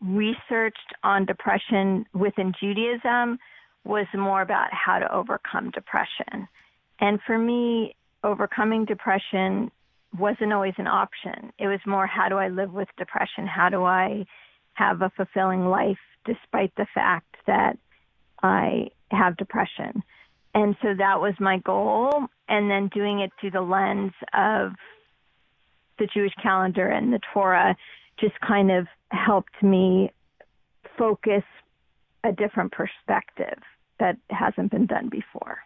researched 0.00 0.92
on 1.02 1.24
depression 1.24 2.04
within 2.12 2.52
Judaism 2.60 3.38
was 3.84 4.06
more 4.14 4.42
about 4.42 4.68
how 4.72 4.98
to 4.98 5.12
overcome 5.12 5.70
depression. 5.70 6.48
And 7.00 7.20
for 7.26 7.38
me, 7.38 7.94
overcoming 8.24 8.84
depression 8.84 9.70
wasn't 10.18 10.52
always 10.52 10.74
an 10.78 10.86
option. 10.86 11.52
It 11.58 11.66
was 11.66 11.80
more 11.86 12.06
how 12.06 12.28
do 12.28 12.36
I 12.36 12.48
live 12.48 12.72
with 12.72 12.88
depression? 12.96 13.46
How 13.46 13.68
do 13.68 13.84
I 13.84 14.24
have 14.74 15.02
a 15.02 15.10
fulfilling 15.16 15.66
life 15.66 15.98
despite 16.24 16.74
the 16.76 16.86
fact 16.94 17.36
that 17.46 17.78
I 18.42 18.88
have 19.10 19.36
depression? 19.36 20.02
And 20.54 20.74
so 20.80 20.94
that 20.96 21.20
was 21.20 21.34
my 21.38 21.58
goal. 21.58 22.28
And 22.48 22.70
then 22.70 22.88
doing 22.88 23.20
it 23.20 23.30
through 23.40 23.50
the 23.50 23.60
lens 23.60 24.12
of 24.32 24.72
the 25.98 26.06
Jewish 26.12 26.32
calendar 26.42 26.88
and 26.88 27.12
the 27.12 27.20
Torah 27.32 27.76
just 28.18 28.38
kind 28.40 28.70
of 28.70 28.86
helped 29.10 29.62
me 29.62 30.10
focus 30.96 31.42
a 32.24 32.32
different 32.32 32.72
perspective 32.72 33.58
that 33.98 34.16
hasn't 34.30 34.70
been 34.70 34.86
done 34.86 35.08
before. 35.08 35.58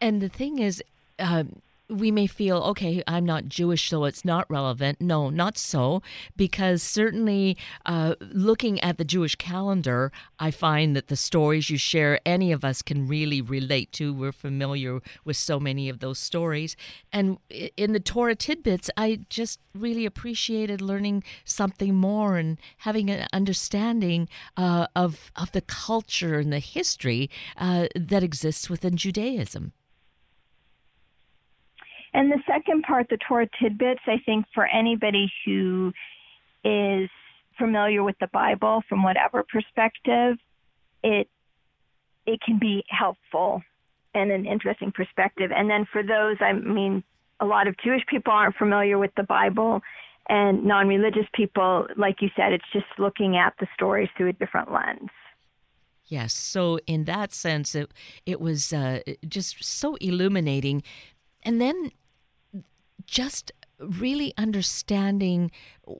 And 0.00 0.20
the 0.20 0.28
thing 0.28 0.58
is, 0.58 0.82
um, 1.18 1.62
we 1.88 2.10
may 2.10 2.26
feel, 2.26 2.58
okay, 2.58 3.02
I'm 3.06 3.24
not 3.24 3.48
Jewish, 3.48 3.88
so 3.88 4.04
it's 4.04 4.24
not 4.24 4.50
relevant. 4.50 5.00
No, 5.00 5.30
not 5.30 5.56
so, 5.56 6.02
because 6.36 6.82
certainly 6.82 7.56
uh, 7.84 8.16
looking 8.20 8.80
at 8.80 8.98
the 8.98 9.04
Jewish 9.04 9.36
calendar, 9.36 10.10
I 10.38 10.50
find 10.50 10.96
that 10.96 11.08
the 11.08 11.16
stories 11.16 11.70
you 11.70 11.78
share, 11.78 12.20
any 12.26 12.50
of 12.50 12.64
us 12.64 12.82
can 12.82 13.06
really 13.06 13.40
relate 13.40 13.92
to. 13.92 14.12
We're 14.12 14.32
familiar 14.32 15.00
with 15.24 15.36
so 15.36 15.60
many 15.60 15.88
of 15.88 16.00
those 16.00 16.18
stories. 16.18 16.76
And 17.12 17.38
in 17.76 17.92
the 17.92 18.00
Torah 18.00 18.34
tidbits, 18.34 18.90
I 18.96 19.20
just 19.30 19.60
really 19.74 20.06
appreciated 20.06 20.80
learning 20.80 21.22
something 21.44 21.94
more 21.94 22.36
and 22.36 22.58
having 22.78 23.10
an 23.10 23.28
understanding 23.32 24.28
uh, 24.56 24.88
of, 24.96 25.30
of 25.36 25.52
the 25.52 25.60
culture 25.60 26.40
and 26.40 26.52
the 26.52 26.58
history 26.58 27.30
uh, 27.56 27.86
that 27.94 28.24
exists 28.24 28.68
within 28.68 28.96
Judaism. 28.96 29.72
And 32.16 32.32
the 32.32 32.40
second 32.46 32.82
part, 32.82 33.08
the 33.10 33.18
Torah 33.28 33.46
tidbits, 33.60 34.00
I 34.06 34.16
think 34.24 34.46
for 34.54 34.66
anybody 34.66 35.30
who 35.44 35.92
is 36.64 37.10
familiar 37.58 38.02
with 38.02 38.16
the 38.20 38.26
Bible 38.28 38.82
from 38.88 39.02
whatever 39.02 39.44
perspective, 39.52 40.38
it 41.04 41.28
it 42.24 42.40
can 42.40 42.58
be 42.58 42.84
helpful 42.88 43.62
and 44.14 44.32
an 44.32 44.46
interesting 44.46 44.92
perspective. 44.92 45.50
And 45.54 45.68
then 45.68 45.86
for 45.92 46.02
those, 46.02 46.38
I 46.40 46.54
mean, 46.54 47.04
a 47.38 47.44
lot 47.44 47.68
of 47.68 47.76
Jewish 47.84 48.00
people 48.08 48.32
aren't 48.32 48.56
familiar 48.56 48.96
with 48.96 49.14
the 49.14 49.22
Bible, 49.22 49.82
and 50.30 50.64
non-religious 50.64 51.26
people, 51.34 51.86
like 51.98 52.22
you 52.22 52.30
said, 52.34 52.54
it's 52.54 52.72
just 52.72 52.86
looking 52.98 53.36
at 53.36 53.52
the 53.60 53.66
stories 53.74 54.08
through 54.16 54.30
a 54.30 54.32
different 54.32 54.72
lens. 54.72 55.10
Yes. 56.06 56.32
So 56.32 56.78
in 56.86 57.04
that 57.04 57.34
sense, 57.34 57.74
it 57.74 57.92
it 58.24 58.40
was 58.40 58.72
uh, 58.72 59.00
just 59.28 59.62
so 59.62 59.96
illuminating, 59.96 60.82
and 61.42 61.60
then 61.60 61.92
just 63.04 63.52
really 63.78 64.32
understanding 64.38 65.50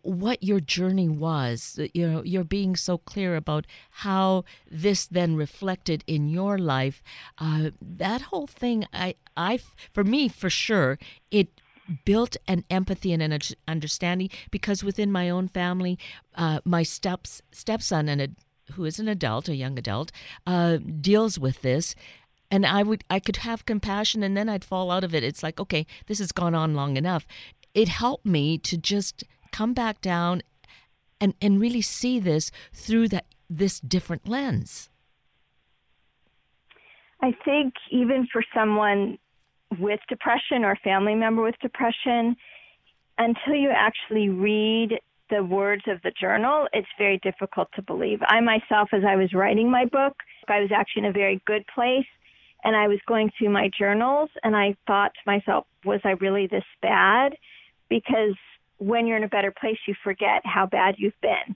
what 0.02 0.42
your 0.42 0.60
journey 0.60 1.08
was 1.08 1.78
you 1.92 2.08
know 2.08 2.22
you're 2.24 2.44
being 2.44 2.74
so 2.74 2.96
clear 2.96 3.36
about 3.36 3.66
how 3.90 4.44
this 4.70 5.06
then 5.06 5.36
reflected 5.36 6.02
in 6.06 6.28
your 6.28 6.56
life 6.58 7.02
uh, 7.38 7.70
that 7.80 8.22
whole 8.22 8.46
thing 8.46 8.86
i 8.92 9.14
i 9.36 9.58
for 9.92 10.04
me 10.04 10.28
for 10.28 10.48
sure 10.48 10.98
it 11.30 11.60
built 12.04 12.36
an 12.48 12.64
empathy 12.70 13.12
and 13.12 13.22
an 13.22 13.38
understanding 13.68 14.30
because 14.50 14.82
within 14.82 15.12
my 15.12 15.28
own 15.28 15.46
family 15.46 15.98
uh, 16.34 16.60
my 16.64 16.82
steps 16.82 17.42
stepson 17.52 18.08
and 18.08 18.20
a, 18.22 18.28
who 18.72 18.84
is 18.84 18.98
an 18.98 19.06
adult 19.06 19.48
a 19.48 19.54
young 19.54 19.78
adult 19.78 20.10
uh, 20.46 20.78
deals 20.78 21.38
with 21.38 21.60
this 21.62 21.94
and 22.50 22.66
I 22.66 22.82
would 22.82 23.04
I 23.10 23.18
could 23.18 23.38
have 23.38 23.66
compassion 23.66 24.22
and 24.22 24.36
then 24.36 24.48
I'd 24.48 24.64
fall 24.64 24.90
out 24.90 25.04
of 25.04 25.14
it. 25.14 25.24
It's 25.24 25.42
like, 25.42 25.60
okay, 25.60 25.86
this 26.06 26.18
has 26.18 26.32
gone 26.32 26.54
on 26.54 26.74
long 26.74 26.96
enough. 26.96 27.26
It 27.74 27.88
helped 27.88 28.26
me 28.26 28.58
to 28.58 28.76
just 28.76 29.24
come 29.52 29.74
back 29.74 30.00
down 30.00 30.42
and 31.20 31.34
and 31.40 31.60
really 31.60 31.82
see 31.82 32.20
this 32.20 32.50
through 32.72 33.08
that 33.08 33.26
this 33.48 33.80
different 33.80 34.28
lens. 34.28 34.90
I 37.22 37.32
think 37.44 37.74
even 37.90 38.28
for 38.30 38.42
someone 38.54 39.18
with 39.78 40.00
depression 40.08 40.64
or 40.64 40.76
family 40.84 41.14
member 41.14 41.42
with 41.42 41.54
depression, 41.60 42.36
until 43.18 43.54
you 43.54 43.70
actually 43.70 44.28
read 44.28 45.00
the 45.30 45.42
words 45.42 45.82
of 45.88 46.00
the 46.02 46.12
journal, 46.20 46.68
it's 46.72 46.86
very 46.98 47.18
difficult 47.18 47.68
to 47.74 47.82
believe. 47.82 48.20
I 48.28 48.40
myself, 48.40 48.90
as 48.92 49.02
I 49.04 49.16
was 49.16 49.32
writing 49.32 49.70
my 49.70 49.84
book, 49.86 50.14
I 50.48 50.60
was 50.60 50.70
actually 50.72 51.00
in 51.00 51.06
a 51.06 51.12
very 51.12 51.42
good 51.46 51.64
place 51.74 52.06
and 52.66 52.74
I 52.74 52.88
was 52.88 52.98
going 53.06 53.30
through 53.38 53.50
my 53.50 53.70
journals 53.78 54.28
and 54.42 54.56
I 54.56 54.74
thought 54.88 55.12
to 55.14 55.20
myself, 55.24 55.66
was 55.84 56.00
I 56.02 56.10
really 56.20 56.48
this 56.48 56.64
bad? 56.82 57.36
Because 57.88 58.34
when 58.78 59.06
you're 59.06 59.16
in 59.16 59.22
a 59.22 59.28
better 59.28 59.52
place, 59.52 59.78
you 59.86 59.94
forget 60.02 60.42
how 60.44 60.66
bad 60.66 60.96
you've 60.98 61.20
been. 61.22 61.54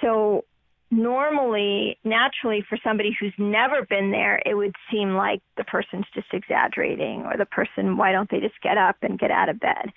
So 0.00 0.44
normally, 0.90 1.96
naturally, 2.02 2.64
for 2.68 2.76
somebody 2.82 3.16
who's 3.20 3.32
never 3.38 3.86
been 3.88 4.10
there, 4.10 4.42
it 4.44 4.54
would 4.54 4.74
seem 4.90 5.14
like 5.14 5.42
the 5.56 5.62
person's 5.62 6.06
just 6.12 6.26
exaggerating 6.32 7.22
or 7.22 7.36
the 7.36 7.46
person, 7.46 7.96
why 7.96 8.10
don't 8.10 8.28
they 8.28 8.40
just 8.40 8.60
get 8.60 8.78
up 8.78 8.96
and 9.02 9.16
get 9.16 9.30
out 9.30 9.48
of 9.48 9.60
bed? 9.60 9.92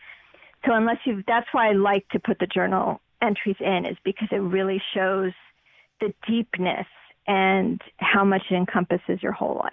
So 0.63 0.74
unless 0.74 0.98
you, 1.06 1.24
that's 1.28 1.48
why 1.54 1.70
I 1.70 1.74
like 1.74 2.08
to 2.10 2.20
put 2.20 2.38
the 2.38 2.46
journal 2.46 3.02
entries 3.20 3.56
in 3.60 3.88
is 3.88 3.98
because 4.06 4.28
it 4.32 4.36
really 4.36 4.80
shows 4.94 5.32
the 6.00 6.13
deepness 6.28 6.86
and 7.27 7.81
how 7.97 8.23
much 8.23 8.43
it 8.49 8.55
encompasses 8.55 9.21
your 9.21 9.31
whole 9.31 9.55
life. 9.55 9.71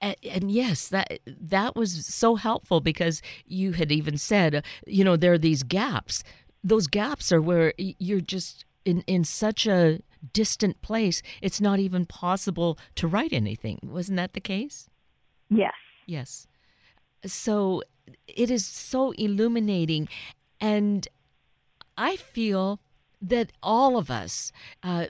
And, 0.00 0.16
and, 0.28 0.50
yes, 0.50 0.88
that 0.88 1.20
that 1.26 1.76
was 1.76 2.06
so 2.06 2.34
helpful 2.34 2.80
because 2.80 3.22
you 3.46 3.72
had 3.72 3.92
even 3.92 4.18
said, 4.18 4.64
you 4.86 5.04
know, 5.04 5.16
there 5.16 5.32
are 5.32 5.38
these 5.38 5.62
gaps. 5.62 6.24
Those 6.64 6.88
gaps 6.88 7.30
are 7.30 7.40
where 7.40 7.72
you're 7.78 8.20
just 8.20 8.64
in 8.84 9.02
in 9.06 9.22
such 9.22 9.66
a 9.66 10.00
distant 10.32 10.82
place. 10.82 11.22
It's 11.40 11.60
not 11.60 11.78
even 11.78 12.04
possible 12.06 12.78
to 12.96 13.06
write 13.06 13.32
anything. 13.32 13.78
Wasn't 13.82 14.16
that 14.16 14.32
the 14.32 14.40
case? 14.40 14.88
Yes. 15.48 15.74
Yes. 16.06 16.46
So 17.24 17.82
it 18.26 18.50
is 18.50 18.66
so 18.66 19.12
illuminating, 19.12 20.08
and 20.60 21.06
I 21.96 22.16
feel 22.16 22.80
that 23.22 23.52
all 23.62 23.96
of 23.96 24.10
us 24.10 24.52
uh, 24.82 25.06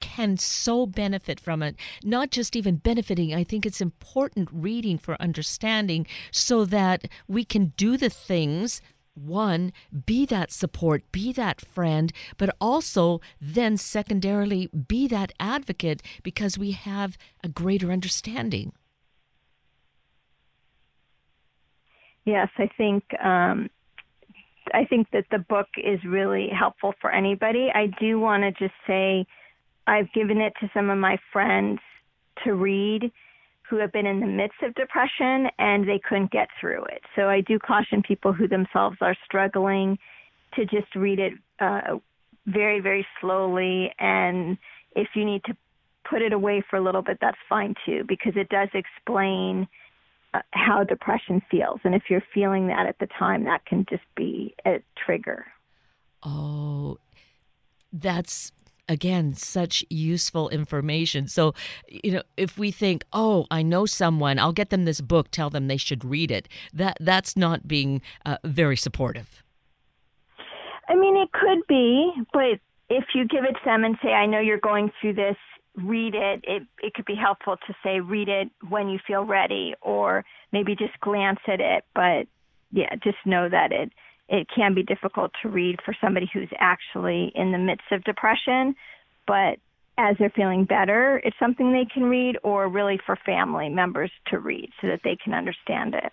can 0.00 0.36
so 0.36 0.86
benefit 0.86 1.40
from 1.40 1.62
it. 1.62 1.76
Not 2.04 2.30
just 2.30 2.56
even 2.56 2.76
benefiting, 2.76 3.34
I 3.34 3.44
think 3.44 3.66
it's 3.66 3.80
important 3.80 4.48
reading 4.52 4.98
for 4.98 5.20
understanding 5.20 6.06
so 6.30 6.64
that 6.66 7.08
we 7.26 7.44
can 7.44 7.72
do 7.76 7.96
the 7.96 8.10
things. 8.10 8.80
One, 9.14 9.72
be 10.06 10.24
that 10.26 10.50
support, 10.50 11.10
be 11.12 11.32
that 11.32 11.60
friend, 11.60 12.12
but 12.38 12.56
also 12.60 13.20
then 13.40 13.76
secondarily 13.76 14.68
be 14.68 15.06
that 15.08 15.32
advocate 15.38 16.02
because 16.22 16.56
we 16.56 16.70
have 16.72 17.18
a 17.44 17.48
greater 17.48 17.92
understanding. 17.92 18.72
Yes, 22.24 22.48
I 22.56 22.68
think 22.78 23.04
um, 23.22 23.68
I 24.72 24.84
think 24.84 25.08
that 25.12 25.26
the 25.30 25.38
book 25.38 25.68
is 25.76 26.00
really 26.04 26.48
helpful 26.48 26.94
for 27.00 27.10
anybody. 27.10 27.68
I 27.74 27.86
do 28.00 28.18
want 28.18 28.42
to 28.42 28.52
just 28.52 28.74
say 28.86 29.26
I've 29.86 30.12
given 30.12 30.40
it 30.40 30.52
to 30.60 30.70
some 30.74 30.90
of 30.90 30.98
my 30.98 31.18
friends 31.32 31.80
to 32.44 32.54
read 32.54 33.12
who 33.68 33.76
have 33.78 33.92
been 33.92 34.06
in 34.06 34.20
the 34.20 34.26
midst 34.26 34.62
of 34.62 34.74
depression 34.74 35.48
and 35.58 35.88
they 35.88 36.00
couldn't 36.06 36.30
get 36.30 36.48
through 36.60 36.84
it. 36.84 37.02
So 37.16 37.28
I 37.28 37.40
do 37.40 37.58
caution 37.58 38.02
people 38.02 38.32
who 38.32 38.46
themselves 38.46 38.98
are 39.00 39.16
struggling 39.24 39.98
to 40.54 40.64
just 40.66 40.94
read 40.94 41.18
it 41.18 41.32
uh, 41.58 41.98
very, 42.46 42.80
very 42.80 43.06
slowly. 43.20 43.90
And 43.98 44.58
if 44.94 45.08
you 45.14 45.24
need 45.24 45.42
to 45.44 45.56
put 46.08 46.20
it 46.20 46.32
away 46.32 46.62
for 46.68 46.76
a 46.76 46.82
little 46.82 47.02
bit, 47.02 47.18
that's 47.20 47.38
fine 47.48 47.74
too, 47.86 48.04
because 48.06 48.34
it 48.36 48.48
does 48.48 48.68
explain 48.74 49.66
how 50.52 50.84
depression 50.84 51.42
feels. 51.50 51.80
And 51.84 51.94
if 51.94 52.04
you're 52.08 52.24
feeling 52.32 52.68
that 52.68 52.86
at 52.86 52.98
the 52.98 53.08
time, 53.18 53.44
that 53.44 53.64
can 53.66 53.86
just 53.88 54.02
be 54.16 54.54
a 54.64 54.82
trigger. 54.96 55.46
Oh, 56.22 56.98
that's 57.92 58.52
again 58.88 59.32
such 59.32 59.84
useful 59.88 60.48
information 60.48 61.28
so 61.28 61.54
you 61.86 62.10
know 62.10 62.22
if 62.36 62.58
we 62.58 62.72
think 62.72 63.04
oh 63.12 63.46
i 63.48 63.62
know 63.62 63.86
someone 63.86 64.40
i'll 64.40 64.52
get 64.52 64.70
them 64.70 64.84
this 64.84 65.00
book 65.00 65.30
tell 65.30 65.48
them 65.48 65.68
they 65.68 65.76
should 65.76 66.04
read 66.04 66.32
it 66.32 66.48
that 66.72 66.96
that's 66.98 67.36
not 67.36 67.68
being 67.68 68.02
uh, 68.26 68.36
very 68.44 68.76
supportive 68.76 69.44
i 70.88 70.96
mean 70.96 71.16
it 71.16 71.30
could 71.30 71.60
be 71.68 72.10
but 72.32 72.58
if 72.88 73.04
you 73.14 73.24
give 73.26 73.44
it 73.44 73.52
to 73.52 73.60
them 73.64 73.84
and 73.84 73.96
say 74.02 74.10
i 74.10 74.26
know 74.26 74.40
you're 74.40 74.58
going 74.58 74.90
through 75.00 75.14
this 75.14 75.36
read 75.76 76.14
it. 76.14 76.44
It 76.44 76.62
it 76.82 76.94
could 76.94 77.04
be 77.04 77.14
helpful 77.14 77.56
to 77.56 77.74
say 77.82 78.00
read 78.00 78.28
it 78.28 78.50
when 78.68 78.88
you 78.88 78.98
feel 79.06 79.24
ready, 79.24 79.74
or 79.80 80.24
maybe 80.52 80.74
just 80.76 80.98
glance 81.00 81.40
at 81.46 81.60
it. 81.60 81.84
But 81.94 82.26
yeah, 82.70 82.94
just 83.02 83.18
know 83.24 83.48
that 83.48 83.72
it 83.72 83.92
it 84.28 84.48
can 84.54 84.74
be 84.74 84.82
difficult 84.82 85.32
to 85.42 85.48
read 85.48 85.80
for 85.84 85.94
somebody 86.00 86.30
who's 86.32 86.50
actually 86.58 87.32
in 87.34 87.52
the 87.52 87.58
midst 87.58 87.90
of 87.90 88.04
depression. 88.04 88.74
But 89.26 89.58
as 89.98 90.16
they're 90.18 90.30
feeling 90.30 90.64
better, 90.64 91.20
it's 91.24 91.38
something 91.38 91.72
they 91.72 91.84
can 91.84 92.04
read, 92.04 92.38
or 92.42 92.68
really 92.68 92.98
for 93.04 93.16
family 93.16 93.68
members 93.68 94.10
to 94.28 94.38
read 94.38 94.70
so 94.80 94.88
that 94.88 95.00
they 95.04 95.16
can 95.16 95.34
understand 95.34 95.94
it. 95.94 96.12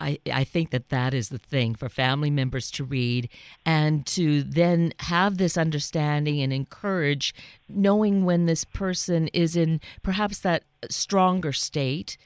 I, 0.00 0.18
I 0.32 0.44
think 0.44 0.70
that 0.70 0.90
that 0.90 1.12
is 1.12 1.28
the 1.28 1.38
thing 1.38 1.74
for 1.74 1.88
family 1.88 2.30
members 2.30 2.70
to 2.72 2.84
read 2.84 3.28
and 3.66 4.06
to 4.06 4.42
then 4.42 4.92
have 5.00 5.38
this 5.38 5.56
understanding 5.56 6.40
and 6.40 6.52
encourage 6.52 7.34
knowing 7.68 8.24
when 8.24 8.46
this 8.46 8.64
person 8.64 9.28
is 9.28 9.56
in 9.56 9.80
perhaps 10.02 10.38
that 10.40 10.64
stronger 10.88 11.52
state 11.52 12.16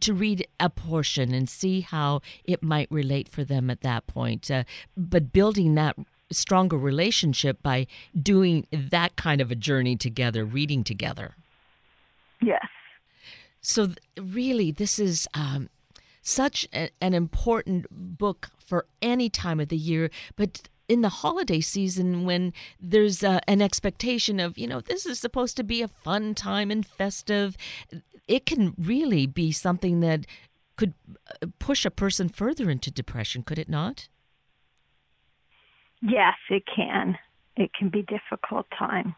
to 0.00 0.14
read 0.14 0.46
a 0.58 0.70
portion 0.70 1.34
and 1.34 1.48
see 1.48 1.80
how 1.80 2.20
it 2.44 2.62
might 2.62 2.90
relate 2.90 3.28
for 3.28 3.44
them 3.44 3.70
at 3.70 3.82
that 3.82 4.06
point. 4.06 4.50
Uh, 4.50 4.64
but 4.96 5.32
building 5.32 5.74
that 5.74 5.96
stronger 6.30 6.78
relationship 6.78 7.62
by 7.62 7.86
doing 8.20 8.66
that 8.70 9.16
kind 9.16 9.40
of 9.40 9.50
a 9.50 9.54
journey 9.54 9.96
together, 9.96 10.44
reading 10.44 10.82
together. 10.82 11.34
Yes. 12.40 12.66
So, 13.60 13.90
really, 14.18 14.72
this 14.72 14.98
is 14.98 15.28
um, 15.34 15.68
such 16.22 16.66
a, 16.72 16.88
an 17.00 17.12
important 17.14 17.86
book 17.90 18.50
for 18.64 18.86
any 19.02 19.28
time 19.28 19.60
of 19.60 19.68
the 19.68 19.76
year, 19.76 20.10
but 20.36 20.68
in 20.88 21.02
the 21.02 21.08
holiday 21.08 21.60
season 21.60 22.24
when 22.24 22.52
there's 22.80 23.22
uh, 23.22 23.40
an 23.46 23.60
expectation 23.60 24.40
of, 24.40 24.56
you 24.56 24.66
know, 24.66 24.80
this 24.80 25.06
is 25.06 25.18
supposed 25.18 25.56
to 25.56 25.64
be 25.64 25.82
a 25.82 25.88
fun 25.88 26.34
time 26.34 26.70
and 26.70 26.86
festive, 26.86 27.56
it 28.28 28.46
can 28.46 28.74
really 28.78 29.26
be 29.26 29.52
something 29.52 30.00
that 30.00 30.26
could 30.76 30.94
uh, 31.42 31.46
push 31.58 31.84
a 31.84 31.90
person 31.90 32.28
further 32.28 32.70
into 32.70 32.90
depression, 32.90 33.42
could 33.42 33.58
it 33.58 33.68
not? 33.68 34.08
Yes, 36.00 36.34
it 36.50 36.64
can. 36.74 37.16
It 37.56 37.70
can 37.78 37.88
be 37.88 38.02
difficult 38.02 38.66
time. 38.76 39.14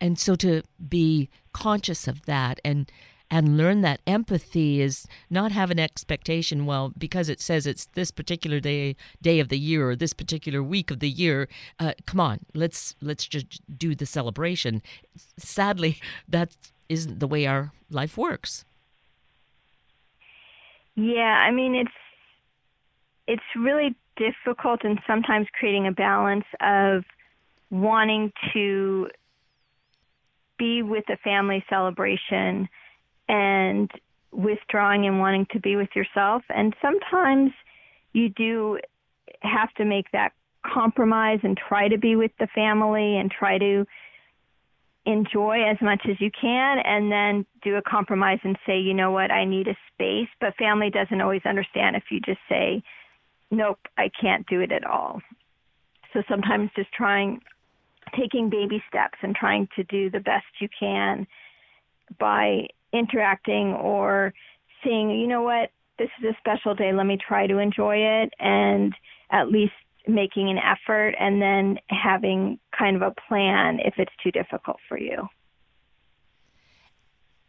And 0.00 0.18
so 0.18 0.34
to 0.36 0.62
be 0.88 1.30
conscious 1.52 2.08
of 2.08 2.26
that 2.26 2.60
and 2.64 2.90
and 3.32 3.56
learn 3.56 3.80
that 3.80 4.02
empathy 4.06 4.82
is 4.82 5.06
not 5.30 5.52
have 5.52 5.70
an 5.70 5.78
expectation 5.78 6.66
well 6.66 6.92
because 6.98 7.30
it 7.30 7.40
says 7.40 7.66
it's 7.66 7.86
this 7.94 8.10
particular 8.10 8.60
day 8.60 8.94
day 9.22 9.40
of 9.40 9.48
the 9.48 9.58
year 9.58 9.88
or 9.88 9.96
this 9.96 10.12
particular 10.12 10.62
week 10.62 10.90
of 10.90 11.00
the 11.00 11.08
year 11.08 11.48
uh, 11.80 11.94
come 12.06 12.20
on 12.20 12.40
let's 12.54 12.94
let's 13.00 13.26
just 13.26 13.62
do 13.76 13.94
the 13.94 14.06
celebration. 14.06 14.82
Sadly 15.38 15.98
that 16.28 16.54
isn't 16.90 17.18
the 17.20 17.26
way 17.26 17.46
our 17.46 17.72
life 17.90 18.18
works. 18.18 18.64
Yeah 20.94 21.42
i 21.48 21.50
mean 21.50 21.74
it's 21.74 21.98
it's 23.26 23.50
really 23.56 23.96
difficult 24.16 24.84
and 24.84 25.00
sometimes 25.06 25.46
creating 25.58 25.86
a 25.86 25.92
balance 25.92 26.44
of 26.60 27.02
wanting 27.70 28.30
to 28.52 29.08
be 30.58 30.82
with 30.82 31.04
a 31.08 31.16
family 31.16 31.64
celebration 31.70 32.68
and 33.28 33.90
withdrawing 34.32 35.06
and 35.06 35.20
wanting 35.20 35.46
to 35.52 35.60
be 35.60 35.76
with 35.76 35.90
yourself. 35.94 36.42
And 36.48 36.74
sometimes 36.80 37.52
you 38.12 38.28
do 38.28 38.78
have 39.40 39.72
to 39.74 39.84
make 39.84 40.10
that 40.12 40.32
compromise 40.64 41.40
and 41.42 41.56
try 41.56 41.88
to 41.88 41.98
be 41.98 42.16
with 42.16 42.30
the 42.38 42.46
family 42.54 43.16
and 43.16 43.30
try 43.30 43.58
to 43.58 43.84
enjoy 45.04 45.68
as 45.68 45.76
much 45.80 46.02
as 46.08 46.20
you 46.20 46.30
can 46.30 46.78
and 46.84 47.10
then 47.10 47.44
do 47.62 47.74
a 47.76 47.82
compromise 47.82 48.38
and 48.44 48.56
say, 48.64 48.78
you 48.78 48.94
know 48.94 49.10
what, 49.10 49.32
I 49.32 49.44
need 49.44 49.66
a 49.66 49.76
space. 49.92 50.28
But 50.40 50.56
family 50.56 50.90
doesn't 50.90 51.20
always 51.20 51.42
understand 51.44 51.96
if 51.96 52.04
you 52.10 52.20
just 52.20 52.38
say, 52.48 52.82
nope, 53.50 53.80
I 53.98 54.10
can't 54.20 54.46
do 54.46 54.60
it 54.60 54.70
at 54.70 54.86
all. 54.86 55.20
So 56.12 56.22
sometimes 56.28 56.70
just 56.76 56.92
trying, 56.92 57.40
taking 58.16 58.48
baby 58.48 58.82
steps 58.88 59.18
and 59.22 59.34
trying 59.34 59.68
to 59.76 59.82
do 59.84 60.08
the 60.08 60.20
best 60.20 60.46
you 60.60 60.68
can 60.78 61.26
by 62.18 62.68
interacting 62.92 63.72
or 63.74 64.32
seeing, 64.82 65.10
you 65.10 65.26
know 65.26 65.42
what, 65.42 65.70
this 65.98 66.08
is 66.20 66.34
a 66.34 66.38
special 66.38 66.74
day, 66.74 66.92
let 66.92 67.06
me 67.06 67.16
try 67.16 67.46
to 67.46 67.58
enjoy 67.58 67.96
it, 67.96 68.32
and 68.38 68.94
at 69.30 69.48
least 69.48 69.72
making 70.06 70.48
an 70.50 70.58
effort 70.58 71.14
and 71.20 71.40
then 71.40 71.78
having 71.88 72.58
kind 72.76 72.96
of 72.96 73.02
a 73.02 73.14
plan 73.28 73.78
if 73.84 73.94
it's 73.98 74.12
too 74.22 74.30
difficult 74.30 74.78
for 74.88 74.98
you. 74.98 75.28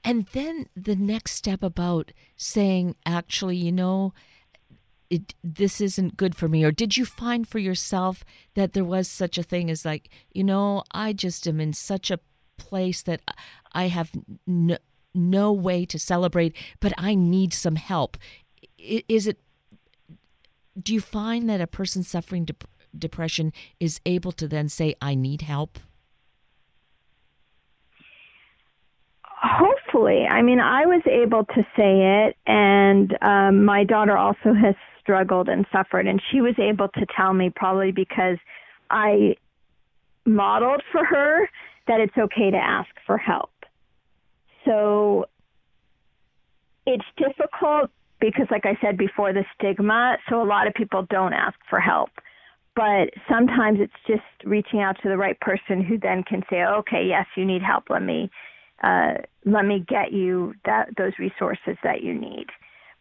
And 0.04 0.28
then 0.28 0.68
the 0.76 0.96
next 0.96 1.32
step 1.32 1.64
about 1.64 2.12
saying, 2.36 2.96
actually, 3.06 3.56
you 3.56 3.72
know, 3.72 4.14
it, 5.10 5.34
this 5.44 5.80
isn't 5.80 6.18
good 6.18 6.36
for 6.36 6.48
me? 6.48 6.64
Or 6.64 6.72
did 6.72 6.98
you 6.98 7.06
find 7.06 7.48
for 7.48 7.60
yourself 7.60 8.26
that 8.56 8.74
there 8.74 8.84
was 8.84 9.08
such 9.08 9.38
a 9.38 9.44
thing 9.44 9.70
as, 9.70 9.86
like, 9.86 10.10
you 10.32 10.44
know, 10.44 10.84
I 10.92 11.14
just 11.14 11.48
am 11.48 11.60
in 11.60 11.74
such 11.74 12.12
a 12.12 12.20
place 12.58 13.02
that 13.04 13.22
I 13.72 13.88
have 13.88 14.12
no, 14.46 14.78
no 15.14 15.52
way 15.52 15.86
to 15.86 16.00
celebrate, 16.00 16.56
but 16.80 16.94
I 16.98 17.16
need 17.16 17.54
some 17.54 17.76
help. 17.76 18.18
Is 18.78 19.28
it 19.28 19.40
do 20.82 20.94
you 20.94 21.02
find 21.02 21.50
that 21.50 21.62
a 21.62 21.68
person 21.68 22.04
suffering 22.04 22.46
de- 22.46 22.56
depression 22.98 23.54
is 23.80 24.00
able 24.06 24.32
to 24.34 24.48
then 24.48 24.70
say, 24.70 24.96
I 25.02 25.16
need 25.16 25.42
help? 25.42 25.80
Hopefully. 29.24 30.26
I 30.30 30.42
mean, 30.42 30.60
I 30.60 30.86
was 30.86 31.02
able 31.06 31.46
to 31.46 31.62
say 31.76 32.26
it, 32.26 32.38
and 32.48 33.16
um, 33.22 33.66
my 33.66 33.84
daughter 33.84 34.18
also 34.18 34.54
has 34.54 34.76
struggled 35.02 35.50
and 35.50 35.66
suffered, 35.72 36.08
and 36.08 36.22
she 36.32 36.42
was 36.42 36.56
able 36.58 36.88
to 36.90 37.06
tell 37.16 37.34
me 37.34 37.52
probably 37.54 37.92
because 37.92 38.38
I 38.90 39.36
modeled 40.26 40.82
for 40.92 41.04
her 41.04 41.50
that 41.88 42.00
it's 42.00 42.18
okay 42.18 42.50
to 42.52 42.58
ask 42.58 42.90
for 43.06 43.18
help. 43.18 43.52
So 44.66 45.26
it's 46.86 47.06
difficult 47.18 47.92
because, 48.20 48.48
like 48.52 48.66
I 48.66 48.78
said 48.82 48.98
before, 48.98 49.34
the 49.34 49.46
stigma. 49.56 50.18
So 50.30 50.42
a 50.42 50.46
lot 50.46 50.68
of 50.68 50.74
people 50.74 51.06
don't 51.10 51.34
ask 51.34 51.58
for 51.70 51.80
help. 51.80 52.10
But 52.76 53.12
sometimes 53.30 53.80
it's 53.80 53.94
just 54.08 54.24
reaching 54.46 54.82
out 54.82 54.98
to 55.04 55.10
the 55.10 55.18
right 55.18 55.40
person 55.40 55.84
who 55.84 55.98
then 56.00 56.24
can 56.24 56.44
say, 56.50 56.64
"Okay, 56.64 57.06
yes, 57.06 57.28
you 57.36 57.46
need 57.46 57.62
help. 57.62 57.90
Let 57.90 58.02
me 58.02 58.32
uh, 58.82 59.16
let 59.46 59.66
me 59.66 59.86
get 59.88 60.12
you 60.12 60.56
that 60.66 60.96
those 60.98 61.14
resources 61.20 61.78
that 61.84 62.02
you 62.02 62.14
need." 62.14 62.48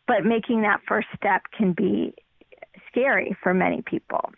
But 0.06 0.24
making 0.24 0.62
that 0.62 0.80
first 0.86 1.08
step 1.16 1.42
can 1.56 1.72
be 1.72 2.14
scary 2.88 3.34
for 3.42 3.54
many 3.54 3.82
people. 3.82 4.32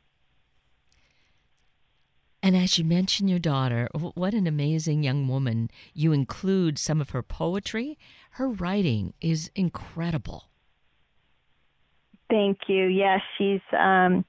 And 2.45 2.55
as 2.55 2.77
you 2.77 2.85
mention 2.85 3.27
your 3.27 3.39
daughter, 3.39 3.89
what 3.95 4.35
an 4.35 4.47
amazing 4.47 5.03
young 5.03 5.29
woman. 5.29 5.71
You 5.95 6.13
include 6.13 6.79
some 6.79 7.01
of 7.01 7.09
her 7.11 7.23
poetry. 7.23 7.99
Her 8.33 8.51
writing 8.51 9.15
is 9.23 9.51
incredible. 9.55 10.45
Thank 12.29 12.59
you. 12.67 12.85
Yes, 12.85 13.23
she's 13.39 13.63
um, 13.73 14.27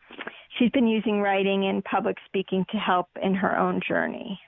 she's 0.57 0.71
been 0.71 0.87
using 0.87 1.19
writing 1.19 1.65
and 1.65 1.83
public 1.83 2.15
speaking 2.25 2.65
to 2.71 2.77
help 2.77 3.09
in 3.21 3.35
her 3.35 3.57
own 3.57 3.81
journey. 3.85 4.39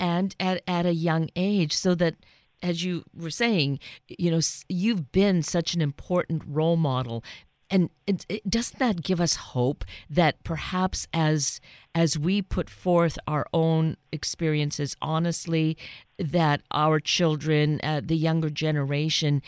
And 0.00 0.34
at, 0.40 0.60
at 0.66 0.86
a 0.86 0.94
young 0.94 1.30
age, 1.36 1.72
so 1.72 1.94
that 1.94 2.16
as 2.64 2.82
you 2.82 3.04
were 3.16 3.30
saying, 3.30 3.78
you 4.08 4.32
know, 4.32 4.40
you've 4.68 5.12
been 5.12 5.44
such 5.44 5.74
an 5.74 5.80
important 5.80 6.42
role 6.44 6.76
model 6.76 7.22
and 7.70 7.90
it, 8.06 8.26
it, 8.28 8.50
doesn't 8.50 8.78
that 8.78 9.02
give 9.02 9.20
us 9.20 9.36
hope 9.36 9.84
that 10.08 10.42
perhaps 10.44 11.06
as 11.12 11.60
as 11.94 12.18
we 12.18 12.42
put 12.42 12.68
forth 12.68 13.18
our 13.26 13.46
own 13.52 13.96
experiences 14.12 14.96
honestly 15.00 15.76
that 16.18 16.62
our 16.72 17.00
children 17.00 17.80
uh, 17.82 18.00
the 18.04 18.16
younger 18.16 18.50
generation 18.50 19.42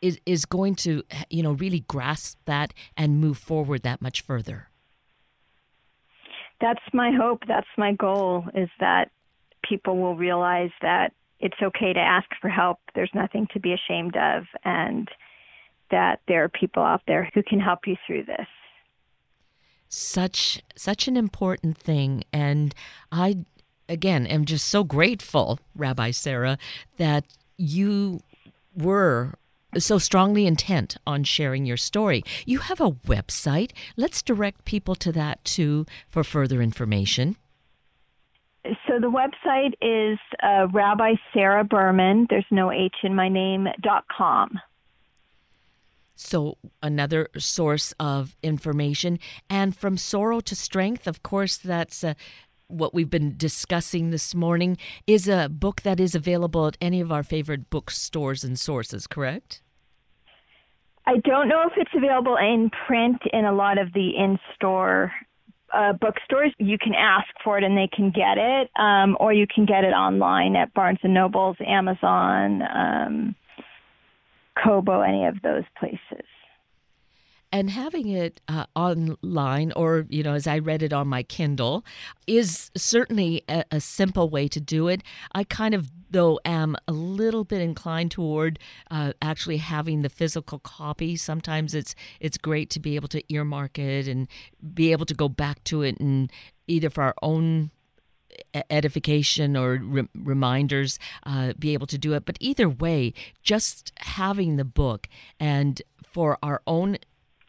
is 0.00 0.20
is 0.26 0.44
going 0.44 0.74
to 0.74 1.02
you 1.30 1.42
know 1.42 1.52
really 1.52 1.80
grasp 1.80 2.38
that 2.44 2.72
and 2.96 3.20
move 3.20 3.38
forward 3.38 3.82
that 3.82 4.02
much 4.02 4.20
further? 4.20 4.68
That's 6.60 6.82
my 6.92 7.10
hope. 7.12 7.42
That's 7.46 7.66
my 7.76 7.92
goal 7.92 8.44
is 8.54 8.70
that 8.80 9.10
people 9.62 9.98
will 9.98 10.16
realize 10.16 10.70
that 10.80 11.12
it's 11.38 11.60
okay 11.62 11.92
to 11.92 12.00
ask 12.00 12.28
for 12.40 12.48
help. 12.48 12.78
There's 12.94 13.10
nothing 13.14 13.46
to 13.52 13.60
be 13.60 13.74
ashamed 13.74 14.16
of. 14.16 14.44
And 14.64 15.08
that 15.90 16.20
there 16.28 16.44
are 16.44 16.48
people 16.48 16.82
out 16.82 17.02
there 17.06 17.30
who 17.34 17.42
can 17.42 17.60
help 17.60 17.80
you 17.86 17.96
through 18.06 18.24
this. 18.24 18.46
Such 19.88 20.62
such 20.74 21.08
an 21.08 21.16
important 21.16 21.78
thing 21.78 22.24
and 22.32 22.74
I 23.12 23.44
again 23.88 24.26
am 24.26 24.44
just 24.44 24.66
so 24.66 24.82
grateful 24.82 25.60
Rabbi 25.76 26.10
Sara 26.10 26.58
that 26.96 27.24
you 27.56 28.20
were 28.76 29.34
so 29.78 29.98
strongly 29.98 30.46
intent 30.46 30.96
on 31.06 31.22
sharing 31.22 31.66
your 31.66 31.76
story. 31.76 32.22
You 32.46 32.60
have 32.60 32.80
a 32.80 32.92
website. 32.92 33.72
Let's 33.96 34.22
direct 34.22 34.64
people 34.64 34.94
to 34.96 35.12
that 35.12 35.44
too 35.44 35.86
for 36.08 36.24
further 36.24 36.62
information. 36.62 37.36
So 38.88 38.98
the 38.98 39.10
website 39.10 39.74
is 39.80 40.18
uh, 40.42 40.66
Rabbi 40.72 41.14
Sara 41.32 41.62
Berman. 41.62 42.26
There's 42.28 42.44
no 42.50 42.72
H 42.72 42.96
in 43.04 43.14
my 43.14 43.28
name. 43.28 43.68
dot 43.80 44.04
com. 44.08 44.58
So, 46.16 46.56
another 46.82 47.28
source 47.36 47.92
of 48.00 48.36
information. 48.42 49.18
And 49.50 49.76
from 49.76 49.98
sorrow 49.98 50.40
to 50.40 50.56
strength, 50.56 51.06
of 51.06 51.22
course, 51.22 51.58
that's 51.58 52.02
uh, 52.02 52.14
what 52.68 52.94
we've 52.94 53.10
been 53.10 53.36
discussing 53.36 54.10
this 54.10 54.34
morning, 54.34 54.76
is 55.06 55.28
a 55.28 55.48
book 55.48 55.82
that 55.82 56.00
is 56.00 56.14
available 56.14 56.66
at 56.66 56.76
any 56.80 57.00
of 57.00 57.12
our 57.12 57.22
favorite 57.22 57.70
bookstores 57.70 58.44
and 58.44 58.58
sources, 58.58 59.06
correct? 59.06 59.62
I 61.06 61.18
don't 61.18 61.48
know 61.48 61.62
if 61.66 61.74
it's 61.76 61.92
available 61.94 62.36
in 62.36 62.70
print 62.86 63.20
in 63.32 63.44
a 63.44 63.52
lot 63.52 63.78
of 63.78 63.92
the 63.92 64.16
in 64.16 64.38
store 64.54 65.12
uh, 65.72 65.92
bookstores. 65.92 66.52
You 66.58 66.78
can 66.78 66.94
ask 66.94 67.28
for 67.44 67.58
it 67.58 67.64
and 67.64 67.76
they 67.76 67.88
can 67.94 68.10
get 68.10 68.38
it, 68.38 68.70
um, 68.76 69.16
or 69.20 69.32
you 69.32 69.46
can 69.46 69.66
get 69.66 69.84
it 69.84 69.92
online 69.92 70.56
at 70.56 70.74
Barnes 70.74 70.98
and 71.02 71.14
Nobles, 71.14 71.56
Amazon. 71.64 72.62
Um, 72.62 73.36
Kobo, 74.62 75.02
any 75.02 75.26
of 75.26 75.42
those 75.42 75.64
places. 75.78 76.26
And 77.52 77.70
having 77.70 78.08
it 78.08 78.40
uh, 78.48 78.66
online, 78.74 79.72
or, 79.76 80.04
you 80.08 80.22
know, 80.22 80.34
as 80.34 80.46
I 80.46 80.58
read 80.58 80.82
it 80.82 80.92
on 80.92 81.06
my 81.06 81.22
Kindle, 81.22 81.84
is 82.26 82.70
certainly 82.76 83.44
a, 83.48 83.64
a 83.70 83.80
simple 83.80 84.28
way 84.28 84.48
to 84.48 84.60
do 84.60 84.88
it. 84.88 85.02
I 85.32 85.44
kind 85.44 85.72
of, 85.72 85.90
though, 86.10 86.40
am 86.44 86.76
a 86.88 86.92
little 86.92 87.44
bit 87.44 87.60
inclined 87.60 88.10
toward 88.10 88.58
uh, 88.90 89.12
actually 89.22 89.58
having 89.58 90.02
the 90.02 90.08
physical 90.08 90.58
copy. 90.58 91.16
Sometimes 91.16 91.72
it's 91.72 91.94
it's 92.20 92.36
great 92.36 92.68
to 92.70 92.80
be 92.80 92.96
able 92.96 93.08
to 93.08 93.22
earmark 93.32 93.78
it 93.78 94.08
and 94.08 94.26
be 94.74 94.90
able 94.90 95.06
to 95.06 95.14
go 95.14 95.28
back 95.28 95.62
to 95.64 95.82
it 95.82 96.00
and 96.00 96.32
either 96.66 96.90
for 96.90 97.04
our 97.04 97.14
own 97.22 97.70
edification 98.70 99.56
or 99.56 99.80
re- 99.82 100.08
reminders, 100.14 100.98
uh, 101.24 101.52
be 101.58 101.72
able 101.72 101.86
to 101.86 101.98
do 101.98 102.14
it. 102.14 102.24
But 102.24 102.36
either 102.40 102.68
way, 102.68 103.12
just 103.42 103.92
having 103.98 104.56
the 104.56 104.64
book 104.64 105.08
and 105.38 105.80
for 106.02 106.38
our 106.42 106.62
own 106.66 106.98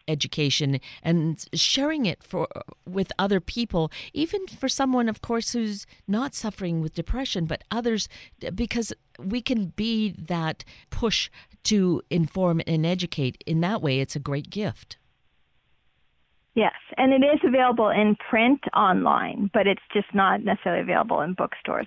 education 0.07 0.79
and 1.03 1.45
sharing 1.53 2.05
it 2.05 2.23
for 2.23 2.47
with 2.85 3.11
other 3.19 3.39
people 3.41 3.91
even 4.13 4.47
for 4.47 4.69
someone 4.69 5.09
of 5.09 5.21
course 5.21 5.51
who's 5.51 5.85
not 6.07 6.33
suffering 6.33 6.79
with 6.79 6.93
depression 6.93 7.45
but 7.45 7.61
others 7.71 8.07
because 8.55 8.93
we 9.19 9.41
can 9.41 9.73
be 9.75 10.15
that 10.17 10.63
push 10.89 11.29
to 11.63 12.01
inform 12.09 12.61
and 12.65 12.85
educate 12.85 13.43
in 13.45 13.59
that 13.59 13.81
way 13.81 13.99
it's 13.99 14.15
a 14.15 14.19
great 14.19 14.49
gift 14.49 14.95
Yes, 16.57 16.73
and 16.97 17.13
it 17.13 17.23
is 17.23 17.39
available 17.43 17.89
in 17.89 18.15
print 18.15 18.61
online, 18.75 19.51
but 19.53 19.67
it's 19.67 19.83
just 19.93 20.07
not 20.15 20.41
necessarily 20.43 20.81
available 20.81 21.21
in 21.21 21.35
bookstores. 21.35 21.85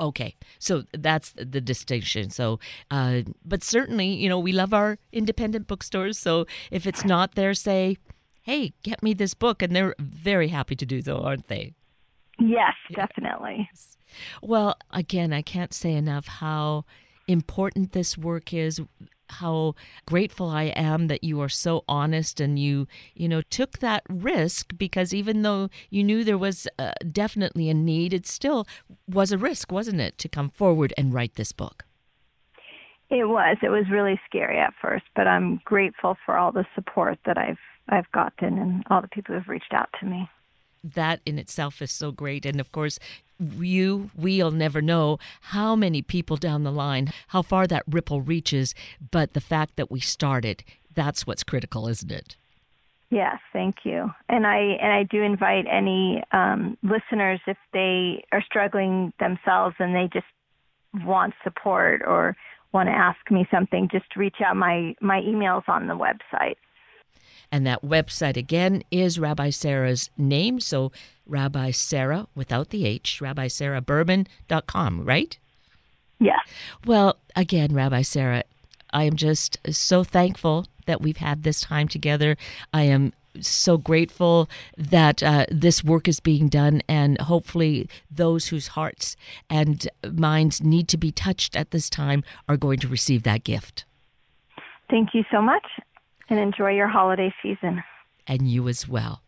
Okay, 0.00 0.34
so 0.58 0.82
that's 0.92 1.32
the 1.36 1.60
distinction. 1.60 2.28
So, 2.28 2.58
uh, 2.90 3.20
but 3.44 3.62
certainly, 3.62 4.08
you 4.08 4.28
know, 4.28 4.40
we 4.40 4.50
love 4.50 4.74
our 4.74 4.98
independent 5.12 5.68
bookstores. 5.68 6.18
So 6.18 6.46
if 6.72 6.88
it's 6.88 7.04
not 7.04 7.36
there, 7.36 7.54
say, 7.54 7.98
hey, 8.42 8.72
get 8.82 9.00
me 9.00 9.14
this 9.14 9.32
book. 9.32 9.62
And 9.62 9.76
they're 9.76 9.94
very 10.00 10.48
happy 10.48 10.74
to 10.74 10.84
do 10.84 11.00
so, 11.00 11.18
aren't 11.18 11.46
they? 11.46 11.74
Yes, 12.40 12.74
definitely. 12.92 13.68
Yes. 13.70 13.96
Well, 14.42 14.76
again, 14.90 15.32
I 15.32 15.42
can't 15.42 15.72
say 15.72 15.92
enough 15.92 16.26
how 16.26 16.84
important 17.28 17.92
this 17.92 18.18
work 18.18 18.52
is 18.52 18.80
how 19.30 19.74
grateful 20.06 20.48
I 20.48 20.64
am 20.64 21.06
that 21.08 21.24
you 21.24 21.40
are 21.40 21.48
so 21.48 21.84
honest 21.88 22.40
and 22.40 22.58
you, 22.58 22.86
you 23.14 23.28
know, 23.28 23.42
took 23.42 23.78
that 23.78 24.02
risk 24.08 24.76
because 24.76 25.14
even 25.14 25.42
though 25.42 25.70
you 25.90 26.04
knew 26.04 26.24
there 26.24 26.38
was 26.38 26.68
uh, 26.78 26.92
definitely 27.10 27.68
a 27.68 27.74
need, 27.74 28.12
it 28.12 28.26
still 28.26 28.66
was 29.08 29.32
a 29.32 29.38
risk, 29.38 29.72
wasn't 29.72 30.00
it, 30.00 30.18
to 30.18 30.28
come 30.28 30.50
forward 30.50 30.92
and 30.96 31.14
write 31.14 31.34
this 31.34 31.52
book? 31.52 31.84
It 33.10 33.28
was. 33.28 33.56
It 33.62 33.70
was 33.70 33.84
really 33.90 34.20
scary 34.26 34.58
at 34.58 34.72
first, 34.80 35.04
but 35.16 35.26
I'm 35.26 35.60
grateful 35.64 36.16
for 36.24 36.36
all 36.36 36.52
the 36.52 36.64
support 36.74 37.18
that 37.26 37.36
I've 37.36 37.58
I've 37.88 38.10
gotten 38.12 38.56
and 38.56 38.84
all 38.88 39.02
the 39.02 39.08
people 39.08 39.34
who've 39.34 39.48
reached 39.48 39.72
out 39.72 39.88
to 39.98 40.06
me. 40.06 40.28
That 40.84 41.20
in 41.26 41.38
itself 41.38 41.82
is 41.82 41.90
so 41.90 42.12
great. 42.12 42.46
And 42.46 42.60
of 42.60 42.70
course, 42.70 43.00
you, 43.40 44.10
we'll 44.16 44.50
never 44.50 44.82
know 44.82 45.18
how 45.40 45.74
many 45.74 46.02
people 46.02 46.36
down 46.36 46.64
the 46.64 46.72
line, 46.72 47.12
how 47.28 47.42
far 47.42 47.66
that 47.66 47.84
ripple 47.88 48.20
reaches. 48.20 48.74
But 49.10 49.32
the 49.32 49.40
fact 49.40 49.76
that 49.76 49.90
we 49.90 50.00
started, 50.00 50.62
that's 50.94 51.26
what's 51.26 51.42
critical, 51.42 51.88
isn't 51.88 52.12
it? 52.12 52.36
Yes, 53.10 53.38
thank 53.52 53.76
you. 53.84 54.10
And 54.28 54.46
I 54.46 54.58
and 54.80 54.92
I 54.92 55.02
do 55.02 55.20
invite 55.22 55.66
any 55.70 56.22
um, 56.30 56.78
listeners 56.84 57.40
if 57.46 57.56
they 57.72 58.24
are 58.30 58.42
struggling 58.42 59.12
themselves 59.18 59.74
and 59.80 59.96
they 59.96 60.08
just 60.12 60.26
want 61.04 61.34
support 61.42 62.02
or 62.06 62.36
want 62.72 62.88
to 62.88 62.92
ask 62.92 63.18
me 63.30 63.48
something, 63.50 63.88
just 63.90 64.14
reach 64.14 64.36
out. 64.44 64.56
My 64.56 64.94
my 65.00 65.20
email's 65.22 65.64
on 65.66 65.88
the 65.88 65.94
website. 65.94 66.54
And 67.52 67.66
that 67.66 67.84
website 67.84 68.36
again 68.36 68.82
is 68.90 69.18
Rabbi 69.18 69.50
Sara's 69.50 70.10
name. 70.16 70.60
So 70.60 70.92
Rabbi 71.26 71.70
Sara 71.70 72.26
without 72.34 72.70
the 72.70 72.86
H, 72.86 73.20
Rabbi 73.20 73.48
Sara 73.48 73.80
Berman.com, 73.80 75.04
right? 75.04 75.38
Yeah. 76.18 76.40
Well, 76.84 77.16
again, 77.34 77.74
Rabbi 77.74 78.02
Sara, 78.02 78.44
I 78.92 79.04
am 79.04 79.16
just 79.16 79.58
so 79.70 80.04
thankful 80.04 80.66
that 80.86 81.00
we've 81.00 81.16
had 81.16 81.42
this 81.42 81.60
time 81.60 81.88
together. 81.88 82.36
I 82.72 82.82
am 82.82 83.12
so 83.40 83.78
grateful 83.78 84.48
that 84.76 85.22
uh, 85.22 85.46
this 85.50 85.84
work 85.84 86.08
is 86.08 86.20
being 86.20 86.48
done, 86.48 86.82
and 86.88 87.20
hopefully, 87.20 87.88
those 88.10 88.48
whose 88.48 88.68
hearts 88.68 89.16
and 89.48 89.88
minds 90.04 90.62
need 90.62 90.88
to 90.88 90.96
be 90.96 91.12
touched 91.12 91.56
at 91.56 91.70
this 91.70 91.88
time 91.88 92.24
are 92.48 92.56
going 92.56 92.80
to 92.80 92.88
receive 92.88 93.22
that 93.22 93.44
gift. 93.44 93.84
Thank 94.90 95.14
you 95.14 95.24
so 95.30 95.40
much, 95.40 95.64
and 96.30 96.38
enjoy 96.38 96.70
your 96.70 96.88
holiday 96.88 97.34
season. 97.42 97.82
And 98.26 98.48
you 98.48 98.68
as 98.68 98.88
well. 98.88 99.22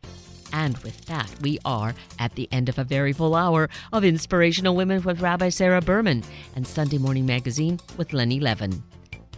And 0.52 0.76
with 0.78 1.06
that, 1.06 1.30
we 1.40 1.58
are 1.64 1.94
at 2.18 2.34
the 2.34 2.48
end 2.52 2.68
of 2.68 2.78
a 2.78 2.84
very 2.84 3.12
full 3.12 3.34
hour 3.34 3.68
of 3.92 4.04
Inspirational 4.04 4.76
Women 4.76 5.02
with 5.02 5.20
Rabbi 5.20 5.48
Sara 5.48 5.80
Berman 5.80 6.22
and 6.54 6.66
Sunday 6.66 6.98
Morning 6.98 7.26
Magazine 7.26 7.80
with 7.96 8.12
Lenny 8.12 8.38
Levin. 8.38 8.82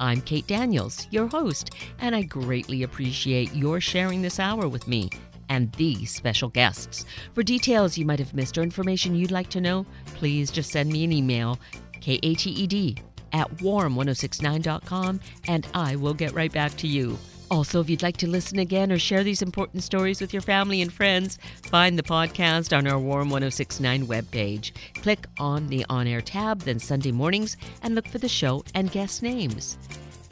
I'm 0.00 0.20
Kate 0.22 0.46
Daniels, 0.46 1.07
your 1.11 1.29
host, 1.29 1.70
and 2.00 2.16
I 2.16 2.22
greatly 2.22 2.83
appreciate 2.83 3.55
your 3.55 3.81
sharing 3.81 4.22
this 4.22 4.40
hour 4.40 4.66
with 4.66 4.88
me 4.88 5.09
and 5.48 5.72
these 5.74 6.12
special 6.12 6.48
guests. 6.48 7.05
For 7.33 7.44
details 7.44 7.96
you 7.96 8.05
might 8.05 8.18
have 8.18 8.35
missed 8.35 8.59
or 8.59 8.62
information 8.62 9.14
you'd 9.14 9.31
like 9.31 9.50
to 9.50 9.61
know, 9.61 9.87
please 10.07 10.50
just 10.50 10.72
send 10.72 10.90
me 10.90 11.05
an 11.05 11.12
email, 11.12 11.61
kated 12.00 13.00
at 13.33 13.50
warm1069.com, 13.59 15.20
and 15.46 15.66
I 15.74 15.94
will 15.96 16.14
get 16.14 16.33
right 16.33 16.53
back 16.53 16.77
to 16.79 16.88
you. 16.88 17.18
Also, 17.50 17.80
if 17.80 17.90
you'd 17.90 18.02
like 18.02 18.16
to 18.16 18.28
listen 18.28 18.59
again 18.59 18.90
or 18.90 18.98
share 18.98 19.22
these 19.22 19.42
important 19.42 19.83
stories 19.83 20.20
with 20.20 20.33
your 20.33 20.42
family 20.42 20.80
and 20.80 20.92
friends, 20.92 21.38
find 21.64 21.98
the 21.98 22.02
podcast 22.02 22.76
on 22.76 22.87
our 22.87 22.98
Warm 22.98 23.28
1069 23.28 24.07
webpage. 24.07 24.72
Click 24.94 25.26
on 25.38 25.66
the 25.68 25.85
On 25.88 26.07
Air 26.07 26.20
tab, 26.20 26.61
then 26.61 26.78
Sunday 26.78 27.12
mornings, 27.12 27.57
and 27.83 27.94
look 27.94 28.09
for 28.09 28.18
the 28.18 28.28
show 28.28 28.64
and 28.74 28.90
guest 28.90 29.22
names. 29.22 29.78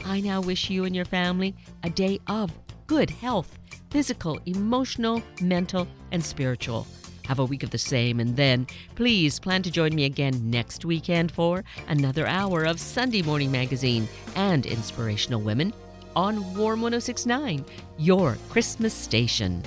I 0.04 0.20
now 0.20 0.40
wish 0.40 0.70
you 0.70 0.84
and 0.84 0.96
your 0.96 1.04
family 1.04 1.54
a 1.82 1.90
day 1.90 2.18
of 2.26 2.50
good 2.86 3.10
health 3.10 3.58
physical, 3.90 4.40
emotional, 4.46 5.22
mental, 5.42 5.86
and 6.12 6.24
spiritual. 6.24 6.86
Have 7.26 7.38
a 7.38 7.44
week 7.44 7.62
of 7.62 7.70
the 7.70 7.78
same, 7.78 8.20
and 8.20 8.34
then 8.34 8.66
please 8.94 9.38
plan 9.38 9.62
to 9.64 9.70
join 9.70 9.94
me 9.94 10.06
again 10.06 10.50
next 10.50 10.86
weekend 10.86 11.30
for 11.30 11.62
another 11.88 12.26
hour 12.26 12.64
of 12.64 12.80
Sunday 12.80 13.20
Morning 13.20 13.52
Magazine 13.52 14.08
and 14.34 14.64
Inspirational 14.64 15.42
Women 15.42 15.74
on 16.16 16.54
Warm 16.54 16.80
1069, 16.82 17.64
your 17.98 18.36
Christmas 18.48 18.94
station. 18.94 19.62